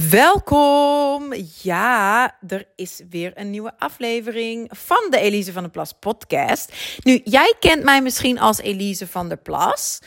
Welkom! 0.00 1.34
Ja, 1.62 2.34
er 2.48 2.66
is 2.76 3.02
weer 3.10 3.32
een 3.34 3.50
nieuwe 3.50 3.72
aflevering 3.78 4.70
van 4.74 5.06
de 5.10 5.18
Elise 5.18 5.52
van 5.52 5.62
der 5.62 5.70
Plas 5.70 5.92
podcast. 5.92 6.72
Nu, 7.02 7.20
jij 7.24 7.54
kent 7.58 7.82
mij 7.82 8.02
misschien 8.02 8.38
als 8.38 8.58
Elise 8.58 9.06
van 9.06 9.28
der 9.28 9.36
Plas. 9.36 9.98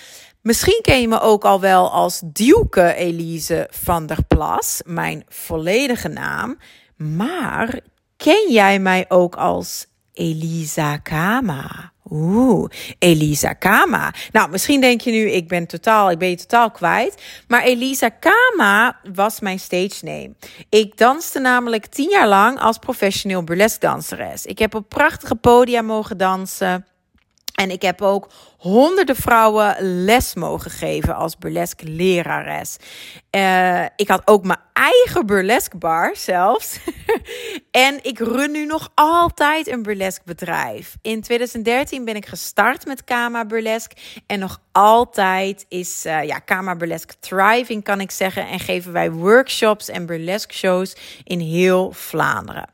Misschien 0.42 0.80
ken 0.82 1.02
je 1.02 1.08
me 1.08 1.20
ook 1.20 1.46
al 1.46 1.60
wel 1.60 1.92
als 1.92 2.22
Duke 2.26 2.94
Elise 2.94 3.68
van 3.72 4.06
der 4.06 4.24
Plas, 4.28 4.82
mijn 4.86 5.24
volledige 5.28 6.08
naam. 6.08 6.58
Maar 6.98 7.80
ken 8.18 8.52
jij 8.52 8.80
mij 8.80 9.06
ook 9.08 9.36
als 9.36 9.86
Elisa 10.16 10.98
Kama? 10.98 11.94
Oeh, 12.12 12.70
Elisa 13.00 13.54
Kama. 13.54 14.14
Nou, 14.32 14.50
misschien 14.50 14.82
denk 14.82 15.02
je 15.02 15.12
nu, 15.12 15.30
ik 15.30 15.48
ben 15.48 15.68
totaal, 15.68 16.12
ik 16.12 16.18
ben 16.18 16.30
je 16.30 16.36
totaal 16.36 16.72
kwijt. 16.72 17.22
Maar 17.48 17.64
Elisa 17.64 18.10
Kama 18.10 19.00
was 19.14 19.40
mijn 19.40 19.60
stage 19.60 20.06
name. 20.06 20.32
Ik 20.70 20.98
danste 20.98 21.40
namelijk 21.40 21.86
tien 21.86 22.10
jaar 22.10 22.28
lang 22.28 22.60
als 22.60 22.78
professioneel 22.78 23.44
burlesque 23.44 23.88
danseres. 23.88 24.46
Ik 24.46 24.60
heb 24.60 24.76
op 24.76 24.90
prachtige 24.90 25.36
podia 25.36 25.82
mogen 25.82 26.18
dansen. 26.18 26.86
En 27.56 27.72
ik 27.72 27.82
heb 27.82 28.02
ook 28.02 28.30
honderden 28.58 29.16
vrouwen 29.16 29.76
les 29.80 30.34
mogen 30.34 30.72
geven 30.72 31.16
als 31.16 31.38
burlesque 31.38 31.88
lerares. 31.88 32.78
Uh, 33.32 33.86
ik 33.96 34.08
had 34.08 34.22
ook 34.28 34.44
mijn 34.44 34.60
eigen 34.74 35.26
burlesque 35.26 35.78
bar 35.78 36.16
zelfs. 36.16 36.80
en 37.72 38.00
ik 38.02 38.20
run 38.20 38.52
nu 38.52 38.66
nog 38.66 38.92
altijd 38.96 39.68
een 39.68 39.84
burlesque 39.84 40.24
bedrijf. 40.26 40.96
In 41.02 41.22
2013 41.22 42.06
ben 42.06 42.16
ik 42.16 42.26
gestart 42.26 42.86
met 42.86 43.04
Kama 43.04 43.46
Burlesque. 43.46 43.98
En 44.28 44.40
nog 44.40 44.62
altijd 44.72 45.66
is 45.68 46.06
uh, 46.06 46.24
ja, 46.24 46.40
Kama 46.40 46.76
Burlesque 46.76 47.16
thriving, 47.20 47.84
kan 47.84 48.02
ik 48.02 48.12
zeggen. 48.12 48.48
En 48.48 48.60
geven 48.60 48.92
wij 48.92 49.12
workshops 49.12 49.90
en 49.90 50.06
burlesque 50.06 50.54
shows 50.54 50.96
in 51.24 51.40
heel 51.40 51.92
Vlaanderen. 51.92 52.70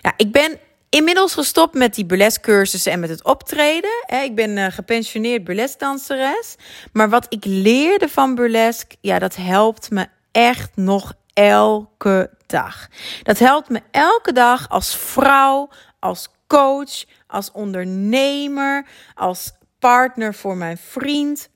Ja, 0.00 0.12
ik 0.16 0.32
ben 0.32 0.58
Inmiddels 0.94 1.34
gestopt 1.34 1.74
met 1.74 1.94
die 1.94 2.06
burlesque 2.06 2.42
cursussen 2.42 2.92
en 2.92 3.00
met 3.00 3.08
het 3.08 3.24
optreden. 3.24 4.04
Ik 4.22 4.34
ben 4.34 4.56
uh, 4.56 4.66
gepensioneerd 4.66 5.44
burlesque 5.44 5.78
danseres. 5.78 6.56
Maar 6.92 7.08
wat 7.08 7.26
ik 7.28 7.44
leerde 7.44 8.08
van 8.08 8.34
burlesque, 8.34 8.96
ja, 9.00 9.18
dat 9.18 9.36
helpt 9.36 9.90
me 9.90 10.06
echt 10.32 10.70
nog 10.74 11.12
elke 11.32 12.30
dag. 12.46 12.88
Dat 13.22 13.38
helpt 13.38 13.68
me 13.68 13.82
elke 13.90 14.32
dag 14.32 14.68
als 14.68 14.96
vrouw, 14.96 15.68
als 15.98 16.28
coach, 16.46 17.04
als 17.26 17.50
ondernemer, 17.52 18.86
als 19.14 19.52
partner 19.78 20.34
voor 20.34 20.56
mijn 20.56 20.78
vriend. 20.78 21.48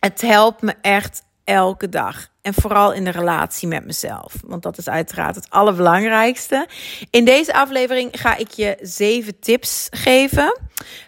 Het 0.00 0.20
helpt 0.20 0.62
me 0.62 0.74
echt 0.80 1.22
elke 1.44 1.88
dag. 1.88 2.28
En 2.42 2.54
vooral 2.54 2.92
in 2.92 3.04
de 3.04 3.10
relatie 3.10 3.68
met 3.68 3.84
mezelf. 3.84 4.34
Want 4.44 4.62
dat 4.62 4.78
is 4.78 4.88
uiteraard 4.88 5.34
het 5.34 5.50
allerbelangrijkste. 5.50 6.68
In 7.10 7.24
deze 7.24 7.54
aflevering 7.54 8.08
ga 8.12 8.36
ik 8.36 8.50
je 8.50 8.78
zeven 8.80 9.38
tips 9.38 9.88
geven. 9.90 10.58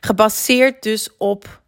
Gebaseerd 0.00 0.82
dus 0.82 1.16
op 1.16 1.61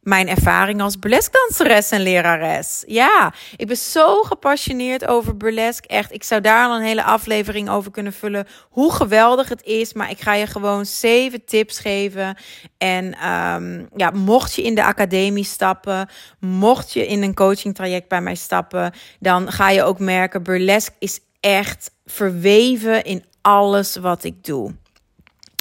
mijn 0.00 0.28
ervaring 0.28 0.80
als 0.80 0.98
burlesque 0.98 1.90
en 1.90 2.02
lerares. 2.02 2.84
Ja, 2.86 3.34
ik 3.56 3.66
ben 3.66 3.76
zo 3.76 4.22
gepassioneerd 4.22 5.06
over 5.06 5.36
burlesque. 5.36 5.88
Echt, 5.88 6.12
ik 6.12 6.24
zou 6.24 6.40
daar 6.40 6.66
al 6.66 6.76
een 6.76 6.82
hele 6.82 7.04
aflevering 7.04 7.70
over 7.70 7.90
kunnen 7.90 8.12
vullen. 8.12 8.46
Hoe 8.70 8.92
geweldig 8.92 9.48
het 9.48 9.62
is. 9.62 9.92
Maar 9.92 10.10
ik 10.10 10.20
ga 10.20 10.34
je 10.34 10.46
gewoon 10.46 10.86
zeven 10.86 11.44
tips 11.44 11.78
geven. 11.78 12.36
En 12.78 13.28
um, 13.28 13.88
ja, 13.96 14.10
mocht 14.10 14.54
je 14.54 14.62
in 14.62 14.74
de 14.74 14.84
academie 14.84 15.44
stappen, 15.44 16.08
mocht 16.38 16.92
je 16.92 17.06
in 17.06 17.22
een 17.22 17.34
coaching 17.34 17.74
traject 17.74 18.08
bij 18.08 18.20
mij 18.20 18.34
stappen, 18.34 18.92
dan 19.18 19.52
ga 19.52 19.70
je 19.70 19.82
ook 19.82 19.98
merken, 19.98 20.42
burlesque 20.42 20.94
is 20.98 21.20
echt 21.40 21.90
verweven 22.04 23.04
in 23.04 23.24
alles 23.40 23.96
wat 23.96 24.24
ik 24.24 24.44
doe. 24.44 24.74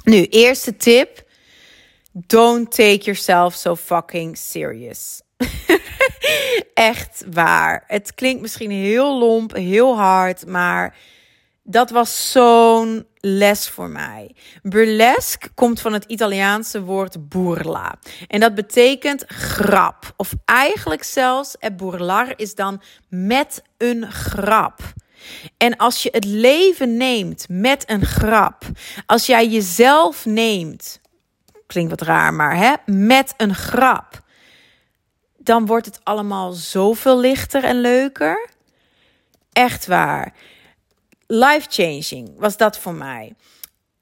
Nu, 0.03 0.25
eerste 0.25 0.77
tip 0.77 1.27
Don't 2.28 2.72
take 2.72 3.06
yourself 3.06 3.56
so 3.56 3.75
fucking 3.75 4.38
serious. 4.38 5.22
Echt 6.74 7.24
waar. 7.31 7.84
Het 7.88 8.16
klinkt 8.16 8.41
misschien 8.41 8.72
heel 8.72 9.18
lomp, 9.18 9.53
heel 9.53 9.97
hard, 9.97 10.47
maar 10.47 10.96
dat 11.63 11.90
was 11.90 12.31
zo'n 12.31 13.07
les 13.16 13.69
voor 13.69 13.90
mij. 13.90 14.35
Burlesque 14.62 15.50
komt 15.53 15.81
van 15.81 15.94
het 15.94 16.03
Italiaanse 16.06 16.81
woord 16.81 17.30
burla. 17.30 18.00
En 18.28 18.40
dat 18.40 18.56
betekent 18.56 19.24
grap. 19.28 20.13
Of 20.18 20.34
eigenlijk 20.46 21.03
zelfs, 21.03 21.56
e 21.59 21.72
burlar 21.72 22.34
is 22.36 22.56
dan 22.56 22.81
met 23.09 23.62
een 23.78 24.12
grap. 24.12 24.80
En 25.57 25.78
als 25.78 26.03
je 26.03 26.09
het 26.12 26.25
leven 26.25 26.97
neemt 26.97 27.46
met 27.50 27.90
een 27.90 28.06
grap, 28.06 28.63
als 29.06 29.25
jij 29.25 29.47
jezelf 29.47 30.25
neemt 30.25 31.00
klinkt 31.69 31.90
wat 31.90 32.02
raar, 32.02 32.34
maar 32.34 32.56
hè, 32.56 32.74
met 32.85 33.34
een 33.38 33.56
grap. 33.56 34.22
Dan 35.38 35.66
wordt 35.66 35.85
het 35.85 36.00
allemaal 36.03 36.52
zoveel 36.52 37.19
lichter 37.19 37.63
en 37.63 37.81
leuker. 37.81 38.50
Echt 39.53 39.88
waar. 39.88 40.34
Life 41.28 41.68
changing 41.69 42.31
was 42.38 42.57
dat 42.57 42.78
voor 42.78 42.94
mij. 42.94 43.34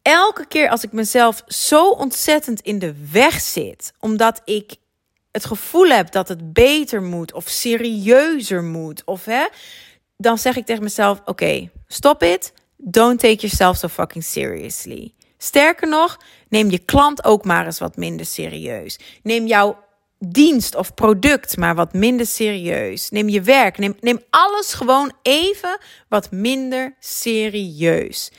Elke 0.02 0.46
keer 0.48 0.70
als 0.70 0.84
ik 0.84 0.92
mezelf 0.92 1.44
zo 1.48 1.90
ontzettend 1.90 2.62
in 2.62 2.80
de 2.80 2.96
weg 3.12 3.42
zit, 3.42 3.94
omdat 4.00 4.42
ik 4.46 4.76
het 5.32 5.46
gevoel 5.46 5.90
heb 5.90 6.12
dat 6.12 6.28
het 6.28 6.54
beter 6.54 7.02
moet 7.02 7.34
of 7.34 7.48
serieuzer 7.48 8.64
moet, 8.64 9.04
of 9.06 9.26
hè, 9.26 9.46
dan 10.18 10.38
zeg 10.38 10.56
ik 10.56 10.66
tegen 10.66 10.84
mezelf: 10.84 11.22
Oké, 11.26 11.70
stop 11.88 12.24
it. 12.24 12.54
Don't 12.78 13.20
take 13.20 13.36
yourself 13.36 13.78
so 13.78 13.88
fucking 13.88 14.24
seriously. 14.24 15.14
Sterker 15.38 15.88
nog, 15.88 16.18
neem 16.50 16.72
je 16.72 16.80
klant 16.80 17.24
ook 17.24 17.46
maar 17.46 17.66
eens 17.66 17.80
wat 17.80 17.96
minder 17.96 18.26
serieus. 18.26 19.00
Neem 19.24 19.48
jouw 19.48 19.86
dienst 20.20 20.76
of 20.76 20.94
product 20.94 21.58
maar 21.58 21.76
wat 21.76 21.94
minder 21.94 22.26
serieus. 22.26 23.10
Neem 23.10 23.30
je 23.30 23.42
werk, 23.42 23.78
neem, 23.78 23.96
neem 24.00 24.22
alles 24.30 24.74
gewoon 24.74 25.12
even 25.22 25.78
wat 26.10 26.32
minder 26.32 26.96
serieus. 27.00 28.32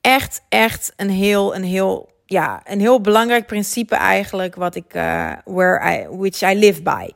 Echt, 0.00 0.42
echt 0.48 0.92
een 0.96 1.10
heel, 1.10 1.54
een 1.54 1.64
heel, 1.64 2.10
ja, 2.26 2.62
een 2.64 2.80
heel 2.80 3.00
belangrijk 3.00 3.46
principe 3.46 3.94
eigenlijk, 3.94 4.54
wat 4.54 4.74
ik, 4.74 4.94
uh, 4.94 5.32
where 5.44 5.92
I, 5.92 6.08
which 6.08 6.40
I 6.40 6.54
live 6.54 6.82
by. 6.82 7.08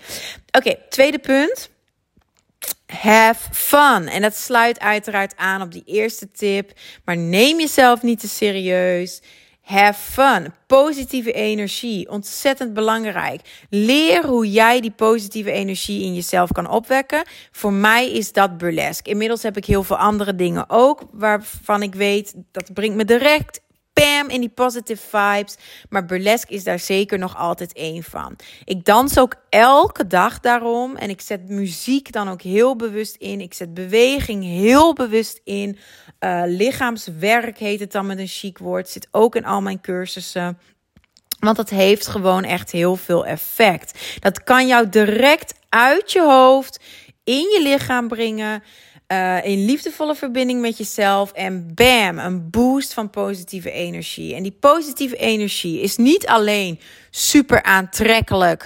Oké, 0.51 0.75
tweede 0.89 1.19
punt. 1.19 1.71
Have 2.87 3.55
fun. 3.55 4.09
En 4.09 4.23
dat 4.23 4.37
sluit 4.37 4.81
uiteraard 4.81 5.37
aan 5.37 5.63
op 5.63 5.73
die 5.73 5.83
eerste 5.85 6.31
tip. 6.31 6.73
Maar 7.05 7.17
neem 7.17 7.61
jezelf 7.61 8.03
niet 8.03 8.21
te 8.21 8.29
serieus. 8.29 9.23
Have 9.61 10.13
fun. 10.13 10.53
Positieve 10.67 11.33
energie. 11.33 12.11
Ontzettend 12.11 12.75
belangrijk. 12.75 13.41
Leer 13.71 14.27
hoe 14.27 14.51
jij 14.51 14.81
die 14.81 14.91
positieve 14.91 15.51
energie 15.51 16.03
in 16.05 16.15
jezelf 16.15 16.53
kan 16.53 16.71
opwekken. 16.71 17.25
Voor 17.53 17.73
mij 17.73 18.13
is 18.13 18.33
dat 18.33 18.59
burlesque. 18.59 19.11
Inmiddels 19.11 19.43
heb 19.43 19.57
ik 19.57 19.65
heel 19.65 19.83
veel 19.83 19.99
andere 19.99 20.35
dingen 20.35 20.71
ook. 20.71 21.03
Waarvan 21.13 21.83
ik 21.83 21.95
weet 21.95 22.35
dat 22.53 22.73
brengt 22.75 22.97
me 22.97 23.05
direct 23.05 23.61
Pam 24.01 24.29
in 24.29 24.41
die 24.41 24.49
positive 24.49 25.03
vibes. 25.09 25.57
Maar 25.89 26.05
burlesque 26.05 26.55
is 26.55 26.65
daar 26.65 26.79
zeker 26.79 27.19
nog 27.19 27.37
altijd 27.37 27.73
één 27.73 28.03
van. 28.03 28.37
Ik 28.65 28.85
dans 28.85 29.19
ook 29.19 29.35
elke 29.49 30.07
dag 30.07 30.41
daarom. 30.41 30.97
En 30.97 31.11
ik 31.11 31.21
zet 31.21 31.49
muziek 31.49 32.13
dan 32.13 32.29
ook 32.29 32.43
heel 32.43 32.77
bewust 32.77 33.17
in. 33.17 33.41
Ik 33.41 33.55
zet 33.55 33.75
beweging 33.75 34.45
heel 34.45 34.95
bewust 34.95 35.41
in. 35.45 35.79
Uh, 36.21 36.43
lichaamswerk 36.47 37.59
heet 37.59 37.81
het 37.81 37.93
dan 37.93 38.07
met 38.07 38.19
een 38.19 38.27
chic 38.27 38.59
woord. 38.59 38.89
Zit 38.89 39.09
ook 39.11 39.37
in 39.37 39.45
al 39.45 39.63
mijn 39.63 39.81
cursussen. 39.81 40.59
Want 41.41 41.57
dat 41.57 41.71
heeft 41.71 42.07
gewoon 42.07 42.45
echt 42.45 42.71
heel 42.71 42.97
veel 42.97 43.27
effect. 43.27 44.19
Dat 44.21 44.45
kan 44.45 44.67
jou 44.67 44.89
direct 44.89 45.55
uit 45.69 46.13
je 46.13 46.23
hoofd 46.23 46.81
in 47.25 47.51
je 47.51 47.61
lichaam 47.63 48.09
brengen. 48.09 48.63
Uh, 49.13 49.45
in 49.45 49.65
liefdevolle 49.65 50.15
verbinding 50.15 50.61
met 50.61 50.79
jezelf. 50.79 51.33
En 51.33 51.75
bam, 51.75 52.19
een 52.19 52.51
boost 52.51 52.93
van 52.93 53.11
positieve 53.11 53.71
energie. 53.71 54.35
En 54.35 54.43
die 54.43 54.57
positieve 54.61 55.17
energie 55.17 55.81
is 55.81 55.97
niet 55.97 56.27
alleen 56.27 56.81
super 57.11 57.63
aantrekkelijk 57.63 58.65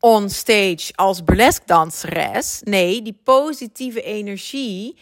on 0.00 0.30
stage 0.30 0.92
als 0.94 1.24
burlesque 1.24 1.66
danseres. 1.66 2.60
Nee, 2.64 3.02
die 3.02 3.20
positieve 3.24 4.02
energie 4.02 4.96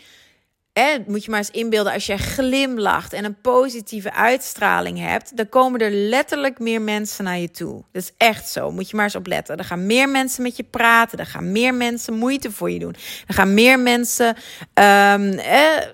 moet 1.06 1.24
je 1.24 1.30
maar 1.30 1.38
eens 1.38 1.50
inbeelden, 1.50 1.92
als 1.92 2.06
jij 2.06 2.18
glimlacht 2.18 3.12
en 3.12 3.24
een 3.24 3.40
positieve 3.40 4.12
uitstraling 4.12 4.98
hebt, 4.98 5.36
dan 5.36 5.48
komen 5.48 5.80
er 5.80 5.90
letterlijk 5.90 6.58
meer 6.58 6.82
mensen 6.82 7.24
naar 7.24 7.38
je 7.38 7.50
toe. 7.50 7.84
Dat 7.92 8.02
is 8.02 8.12
echt 8.16 8.48
zo. 8.48 8.70
Moet 8.70 8.90
je 8.90 8.96
maar 8.96 9.04
eens 9.04 9.14
op 9.14 9.26
letten. 9.26 9.56
Er 9.56 9.64
gaan 9.64 9.86
meer 9.86 10.08
mensen 10.08 10.42
met 10.42 10.56
je 10.56 10.64
praten. 10.64 11.18
Er 11.18 11.26
gaan 11.26 11.52
meer 11.52 11.74
mensen 11.74 12.14
moeite 12.14 12.52
voor 12.52 12.70
je 12.70 12.78
doen. 12.78 12.94
Er 13.26 13.34
gaan 13.34 13.54
meer 13.54 13.80
mensen. 13.80 14.28
Um, 14.28 15.32
eh, 15.32 15.86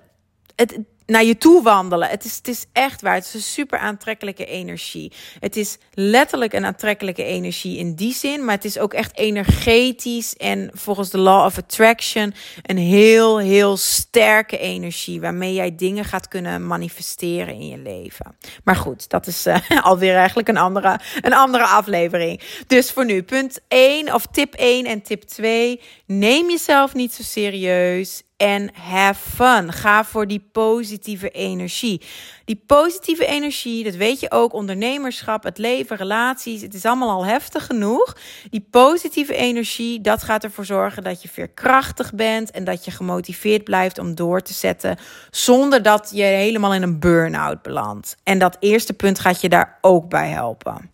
het, 0.57 0.79
naar 1.07 1.25
je 1.25 1.39
toe 1.39 1.63
wandelen. 1.63 2.09
Het 2.09 2.25
is, 2.25 2.37
het 2.37 2.49
is 2.49 2.65
echt 2.73 3.03
waar. 3.03 3.15
Het 3.15 3.25
is 3.25 3.35
een 3.35 3.41
super 3.41 3.79
aantrekkelijke 3.79 4.45
energie. 4.45 5.13
Het 5.41 5.57
is 5.57 5.79
letterlijk 5.93 6.53
een 6.53 6.65
aantrekkelijke 6.65 7.25
energie 7.25 7.79
in 7.79 7.95
die 7.95 8.15
zin. 8.15 8.45
Maar 8.45 8.55
het 8.55 8.65
is 8.65 8.79
ook 8.79 8.95
echt 8.95 9.17
energetisch. 9.17 10.37
En 10.37 10.71
volgens 10.73 11.11
de 11.11 11.19
Law 11.19 11.45
of 11.45 11.59
Attraction 11.59 12.35
een 12.63 12.79
heel, 12.79 13.39
heel 13.39 13.77
sterke 13.77 14.59
energie. 14.59 15.21
Waarmee 15.21 15.55
jij 15.55 15.75
dingen 15.75 16.05
gaat 16.05 16.29
kunnen 16.29 16.67
manifesteren 16.67 17.55
in 17.55 17.69
je 17.69 17.79
leven. 17.79 18.37
Maar 18.65 18.77
goed, 18.77 19.09
dat 19.09 19.27
is 19.27 19.47
uh, 19.47 19.57
alweer 19.83 20.15
eigenlijk 20.15 20.49
een 20.49 20.57
andere, 20.57 21.01
een 21.21 21.35
andere 21.35 21.65
aflevering. 21.65 22.41
Dus 22.67 22.91
voor 22.91 23.05
nu, 23.05 23.23
punt 23.23 23.61
1 23.69 24.15
of 24.15 24.27
tip 24.27 24.55
1 24.55 24.87
en 24.87 25.03
tip 25.03 25.23
2. 25.23 25.81
Neem 26.07 26.51
jezelf 26.51 26.95
niet 26.95 27.13
zo 27.13 27.23
serieus 27.23 28.23
en 28.37 28.71
have 28.75 29.31
fun. 29.31 29.73
Ga 29.73 30.05
voor 30.05 30.27
die 30.27 30.49
positieve 30.53 31.31
energie. 31.31 32.03
Die 32.45 32.63
positieve 32.67 33.27
energie, 33.27 33.85
dat 33.85 33.95
weet 33.95 34.21
je 34.21 34.31
ook, 34.31 34.53
ondernemerschap, 34.53 35.43
het 35.43 35.59
leven, 35.59 35.97
relaties, 35.97 36.63
het 36.63 36.75
is 36.75 36.85
allemaal 36.85 37.11
al 37.11 37.27
heftig 37.27 37.67
genoeg. 37.67 38.17
Die 38.51 38.67
positieve 38.71 39.35
energie, 39.35 40.01
dat 40.01 40.23
gaat 40.23 40.45
ervoor 40.45 40.65
zorgen 40.65 41.03
dat 41.03 41.23
je 41.23 41.29
veerkrachtig 41.29 42.15
bent 42.15 42.51
en 42.51 42.65
dat 42.65 42.85
je 42.85 42.91
gemotiveerd 42.91 43.65
blijft 43.65 43.99
om 43.99 44.15
door 44.15 44.43
te 44.43 44.53
zetten 44.53 44.99
zonder 45.31 45.83
dat 45.83 46.11
je 46.15 46.23
helemaal 46.23 46.75
in 46.75 46.83
een 46.83 47.01
burn-out 47.01 47.63
belandt. 47.63 48.17
En 48.23 48.39
dat 48.39 48.57
eerste 48.61 48.93
punt 48.93 49.19
gaat 49.19 49.41
je 49.41 49.49
daar 49.49 49.79
ook 49.81 50.09
bij 50.09 50.29
helpen. 50.29 50.94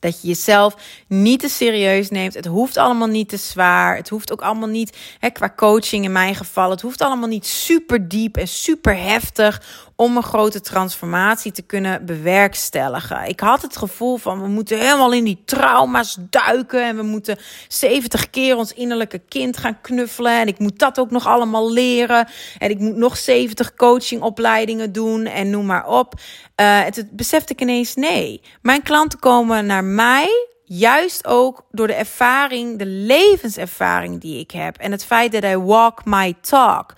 Dat 0.00 0.20
je 0.20 0.28
jezelf 0.28 0.76
niet 1.06 1.40
te 1.40 1.48
serieus 1.48 2.10
neemt. 2.10 2.34
Het 2.34 2.46
hoeft 2.46 2.76
allemaal 2.76 3.08
niet 3.08 3.28
te 3.28 3.36
zwaar. 3.36 3.96
Het 3.96 4.08
hoeft 4.08 4.32
ook 4.32 4.42
allemaal 4.42 4.68
niet, 4.68 4.96
hè, 5.18 5.30
qua 5.30 5.52
coaching 5.56 6.04
in 6.04 6.12
mijn 6.12 6.34
geval, 6.34 6.70
het 6.70 6.80
hoeft 6.80 7.00
allemaal 7.00 7.28
niet 7.28 7.46
super 7.46 8.08
diep 8.08 8.36
en 8.36 8.48
super 8.48 8.96
heftig 8.96 9.62
om 10.00 10.16
een 10.16 10.22
grote 10.22 10.60
transformatie 10.60 11.52
te 11.52 11.62
kunnen 11.62 12.06
bewerkstelligen. 12.06 13.28
Ik 13.28 13.40
had 13.40 13.62
het 13.62 13.76
gevoel 13.76 14.16
van 14.16 14.42
we 14.42 14.48
moeten 14.48 14.78
helemaal 14.78 15.12
in 15.12 15.24
die 15.24 15.42
trauma's 15.44 16.16
duiken 16.20 16.84
en 16.84 16.96
we 16.96 17.02
moeten 17.02 17.38
70 17.68 18.30
keer 18.30 18.56
ons 18.56 18.72
innerlijke 18.72 19.18
kind 19.18 19.56
gaan 19.56 19.80
knuffelen 19.80 20.40
en 20.40 20.46
ik 20.46 20.58
moet 20.58 20.78
dat 20.78 20.98
ook 20.98 21.10
nog 21.10 21.26
allemaal 21.26 21.72
leren 21.72 22.28
en 22.58 22.70
ik 22.70 22.78
moet 22.78 22.96
nog 22.96 23.16
70 23.16 23.74
coachingopleidingen 23.74 24.92
doen 24.92 25.26
en 25.26 25.50
noem 25.50 25.66
maar 25.66 25.86
op. 25.86 26.14
Uh, 26.14 26.84
het, 26.84 26.96
het 26.96 27.10
besefte 27.10 27.52
ik 27.52 27.60
ineens 27.60 27.94
nee. 27.94 28.40
Mijn 28.62 28.82
klanten 28.82 29.18
komen 29.18 29.66
naar 29.66 29.84
mij 29.84 30.46
juist 30.64 31.26
ook 31.26 31.64
door 31.70 31.86
de 31.86 31.94
ervaring, 31.94 32.78
de 32.78 32.86
levenservaring 32.86 34.20
die 34.20 34.40
ik 34.40 34.50
heb 34.50 34.76
en 34.76 34.90
het 34.90 35.04
feit 35.04 35.32
dat 35.32 35.44
I 35.44 35.56
walk 35.56 36.04
my 36.04 36.34
talk. 36.40 36.94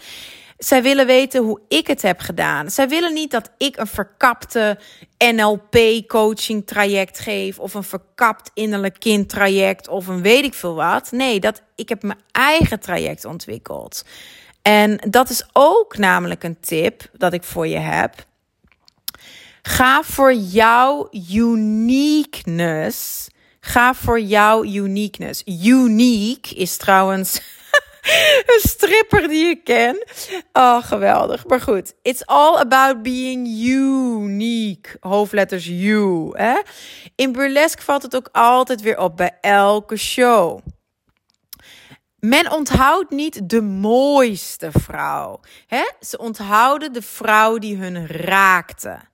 Zij 0.60 0.82
willen 0.82 1.06
weten 1.06 1.42
hoe 1.42 1.60
ik 1.68 1.86
het 1.86 2.02
heb 2.02 2.20
gedaan. 2.20 2.70
Zij 2.70 2.88
willen 2.88 3.12
niet 3.12 3.30
dat 3.30 3.50
ik 3.56 3.76
een 3.76 3.86
verkapte 3.86 4.78
NLP-coaching 5.18 6.66
traject 6.66 7.18
geef. 7.18 7.58
Of 7.58 7.74
een 7.74 7.84
verkapt 7.84 8.50
innerlijk 8.54 8.98
kind 8.98 9.28
traject. 9.28 9.88
Of 9.88 10.06
een 10.06 10.22
weet 10.22 10.44
ik 10.44 10.54
veel 10.54 10.74
wat. 10.74 11.10
Nee, 11.10 11.40
dat, 11.40 11.62
ik 11.74 11.88
heb 11.88 12.02
mijn 12.02 12.20
eigen 12.32 12.80
traject 12.80 13.24
ontwikkeld. 13.24 14.04
En 14.62 14.96
dat 15.10 15.30
is 15.30 15.44
ook 15.52 15.98
namelijk 15.98 16.44
een 16.44 16.60
tip 16.60 17.10
dat 17.12 17.32
ik 17.32 17.44
voor 17.44 17.66
je 17.66 17.78
heb. 17.78 18.14
Ga 19.62 20.02
voor 20.02 20.34
jouw 20.34 21.08
uniqueness. 21.32 23.28
Ga 23.60 23.94
voor 23.94 24.20
jouw 24.20 24.64
uniqueness. 24.64 25.42
Unique 25.44 26.54
is 26.54 26.76
trouwens 26.76 27.40
een 28.52 28.60
stripper 28.68 29.28
die 29.28 29.46
ik 29.46 29.64
ken. 29.64 30.06
Oh, 30.52 30.84
geweldig. 30.84 31.46
Maar 31.46 31.60
goed, 31.60 31.94
it's 32.02 32.24
all 32.24 32.56
about 32.56 33.02
being 33.02 33.46
unique. 33.48 34.96
Hoofdletters 35.00 35.66
U. 35.66 36.30
Hè? 36.32 36.60
In 37.14 37.32
burlesque 37.32 37.82
valt 37.82 38.02
het 38.02 38.16
ook 38.16 38.28
altijd 38.32 38.80
weer 38.80 38.98
op 38.98 39.16
bij 39.16 39.38
elke 39.40 39.96
show. 39.96 40.60
Men 42.18 42.52
onthoudt 42.52 43.10
niet 43.10 43.50
de 43.50 43.62
mooiste 43.62 44.68
vrouw. 44.72 45.40
Hè? 45.66 45.90
Ze 46.00 46.18
onthouden 46.18 46.92
de 46.92 47.02
vrouw 47.02 47.58
die 47.58 47.76
hun 47.76 48.06
raakte. 48.06 49.09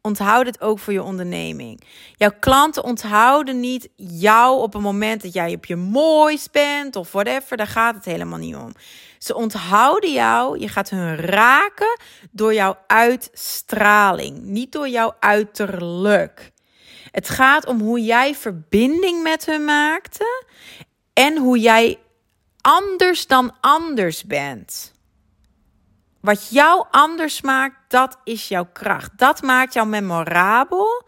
Onthoud 0.00 0.46
het 0.46 0.60
ook 0.60 0.78
voor 0.78 0.92
je 0.92 1.02
onderneming. 1.02 1.84
Jouw 2.16 2.32
klanten 2.40 2.84
onthouden 2.84 3.60
niet 3.60 3.88
jou 3.96 4.60
op 4.60 4.74
een 4.74 4.82
moment 4.82 5.22
dat 5.22 5.32
jij 5.32 5.54
op 5.54 5.64
je 5.66 5.76
mooist 5.76 6.52
bent 6.52 6.96
of 6.96 7.12
whatever. 7.12 7.56
Daar 7.56 7.66
gaat 7.66 7.94
het 7.94 8.04
helemaal 8.04 8.38
niet 8.38 8.54
om. 8.54 8.72
Ze 9.18 9.34
onthouden 9.34 10.12
jou. 10.12 10.58
Je 10.58 10.68
gaat 10.68 10.90
hun 10.90 11.16
raken 11.16 12.00
door 12.30 12.54
jouw 12.54 12.78
uitstraling, 12.86 14.42
niet 14.42 14.72
door 14.72 14.88
jouw 14.88 15.14
uiterlijk. 15.20 16.52
Het 17.10 17.28
gaat 17.28 17.66
om 17.66 17.80
hoe 17.80 18.04
jij 18.04 18.34
verbinding 18.34 19.22
met 19.22 19.46
hun 19.46 19.64
maakte 19.64 20.44
en 21.12 21.36
hoe 21.36 21.58
jij 21.58 21.98
anders 22.60 23.26
dan 23.26 23.56
anders 23.60 24.24
bent. 24.24 24.92
Wat 26.20 26.48
jou 26.50 26.84
anders 26.90 27.40
maakt, 27.40 27.76
dat 27.88 28.16
is 28.24 28.48
jouw 28.48 28.68
kracht. 28.72 29.10
Dat 29.16 29.42
maakt 29.42 29.72
jou 29.72 29.86
memorabel. 29.86 31.06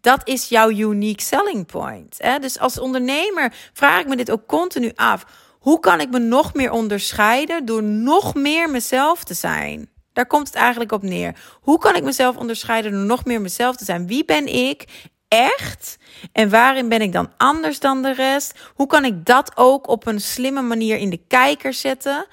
Dat 0.00 0.28
is 0.28 0.48
jouw 0.48 0.70
unique 0.70 1.22
selling 1.22 1.66
point. 1.66 2.16
Dus 2.40 2.58
als 2.58 2.78
ondernemer 2.78 3.52
vraag 3.72 4.00
ik 4.00 4.06
me 4.06 4.16
dit 4.16 4.30
ook 4.30 4.46
continu 4.46 4.92
af. 4.94 5.24
Hoe 5.58 5.80
kan 5.80 6.00
ik 6.00 6.10
me 6.10 6.18
nog 6.18 6.54
meer 6.54 6.70
onderscheiden 6.70 7.64
door 7.64 7.82
nog 7.82 8.34
meer 8.34 8.70
mezelf 8.70 9.24
te 9.24 9.34
zijn? 9.34 9.90
Daar 10.12 10.26
komt 10.26 10.46
het 10.46 10.56
eigenlijk 10.56 10.92
op 10.92 11.02
neer. 11.02 11.34
Hoe 11.60 11.78
kan 11.78 11.96
ik 11.96 12.02
mezelf 12.02 12.36
onderscheiden 12.36 12.92
door 12.92 13.00
nog 13.00 13.24
meer 13.24 13.40
mezelf 13.40 13.76
te 13.76 13.84
zijn? 13.84 14.06
Wie 14.06 14.24
ben 14.24 14.46
ik 14.46 14.84
echt? 15.28 15.96
En 16.32 16.50
waarin 16.50 16.88
ben 16.88 17.00
ik 17.00 17.12
dan 17.12 17.32
anders 17.36 17.80
dan 17.80 18.02
de 18.02 18.12
rest? 18.12 18.58
Hoe 18.74 18.86
kan 18.86 19.04
ik 19.04 19.26
dat 19.26 19.56
ook 19.56 19.88
op 19.88 20.06
een 20.06 20.20
slimme 20.20 20.62
manier 20.62 20.96
in 20.96 21.10
de 21.10 21.20
kijker 21.28 21.72
zetten? 21.72 22.26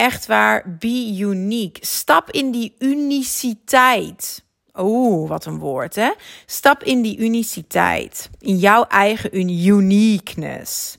Echt 0.00 0.26
waar, 0.26 0.76
be 0.78 1.16
unique. 1.18 1.86
Stap 1.86 2.30
in 2.30 2.50
die 2.50 2.74
uniciteit. 2.78 4.44
Oeh, 4.74 5.28
wat 5.28 5.44
een 5.44 5.58
woord, 5.58 5.94
hè? 5.94 6.10
Stap 6.46 6.82
in 6.82 7.02
die 7.02 7.18
uniciteit. 7.18 8.30
In 8.38 8.56
jouw 8.56 8.84
eigen 8.84 9.38
uniqueness. 9.38 10.98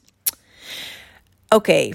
Oké. 1.47 1.89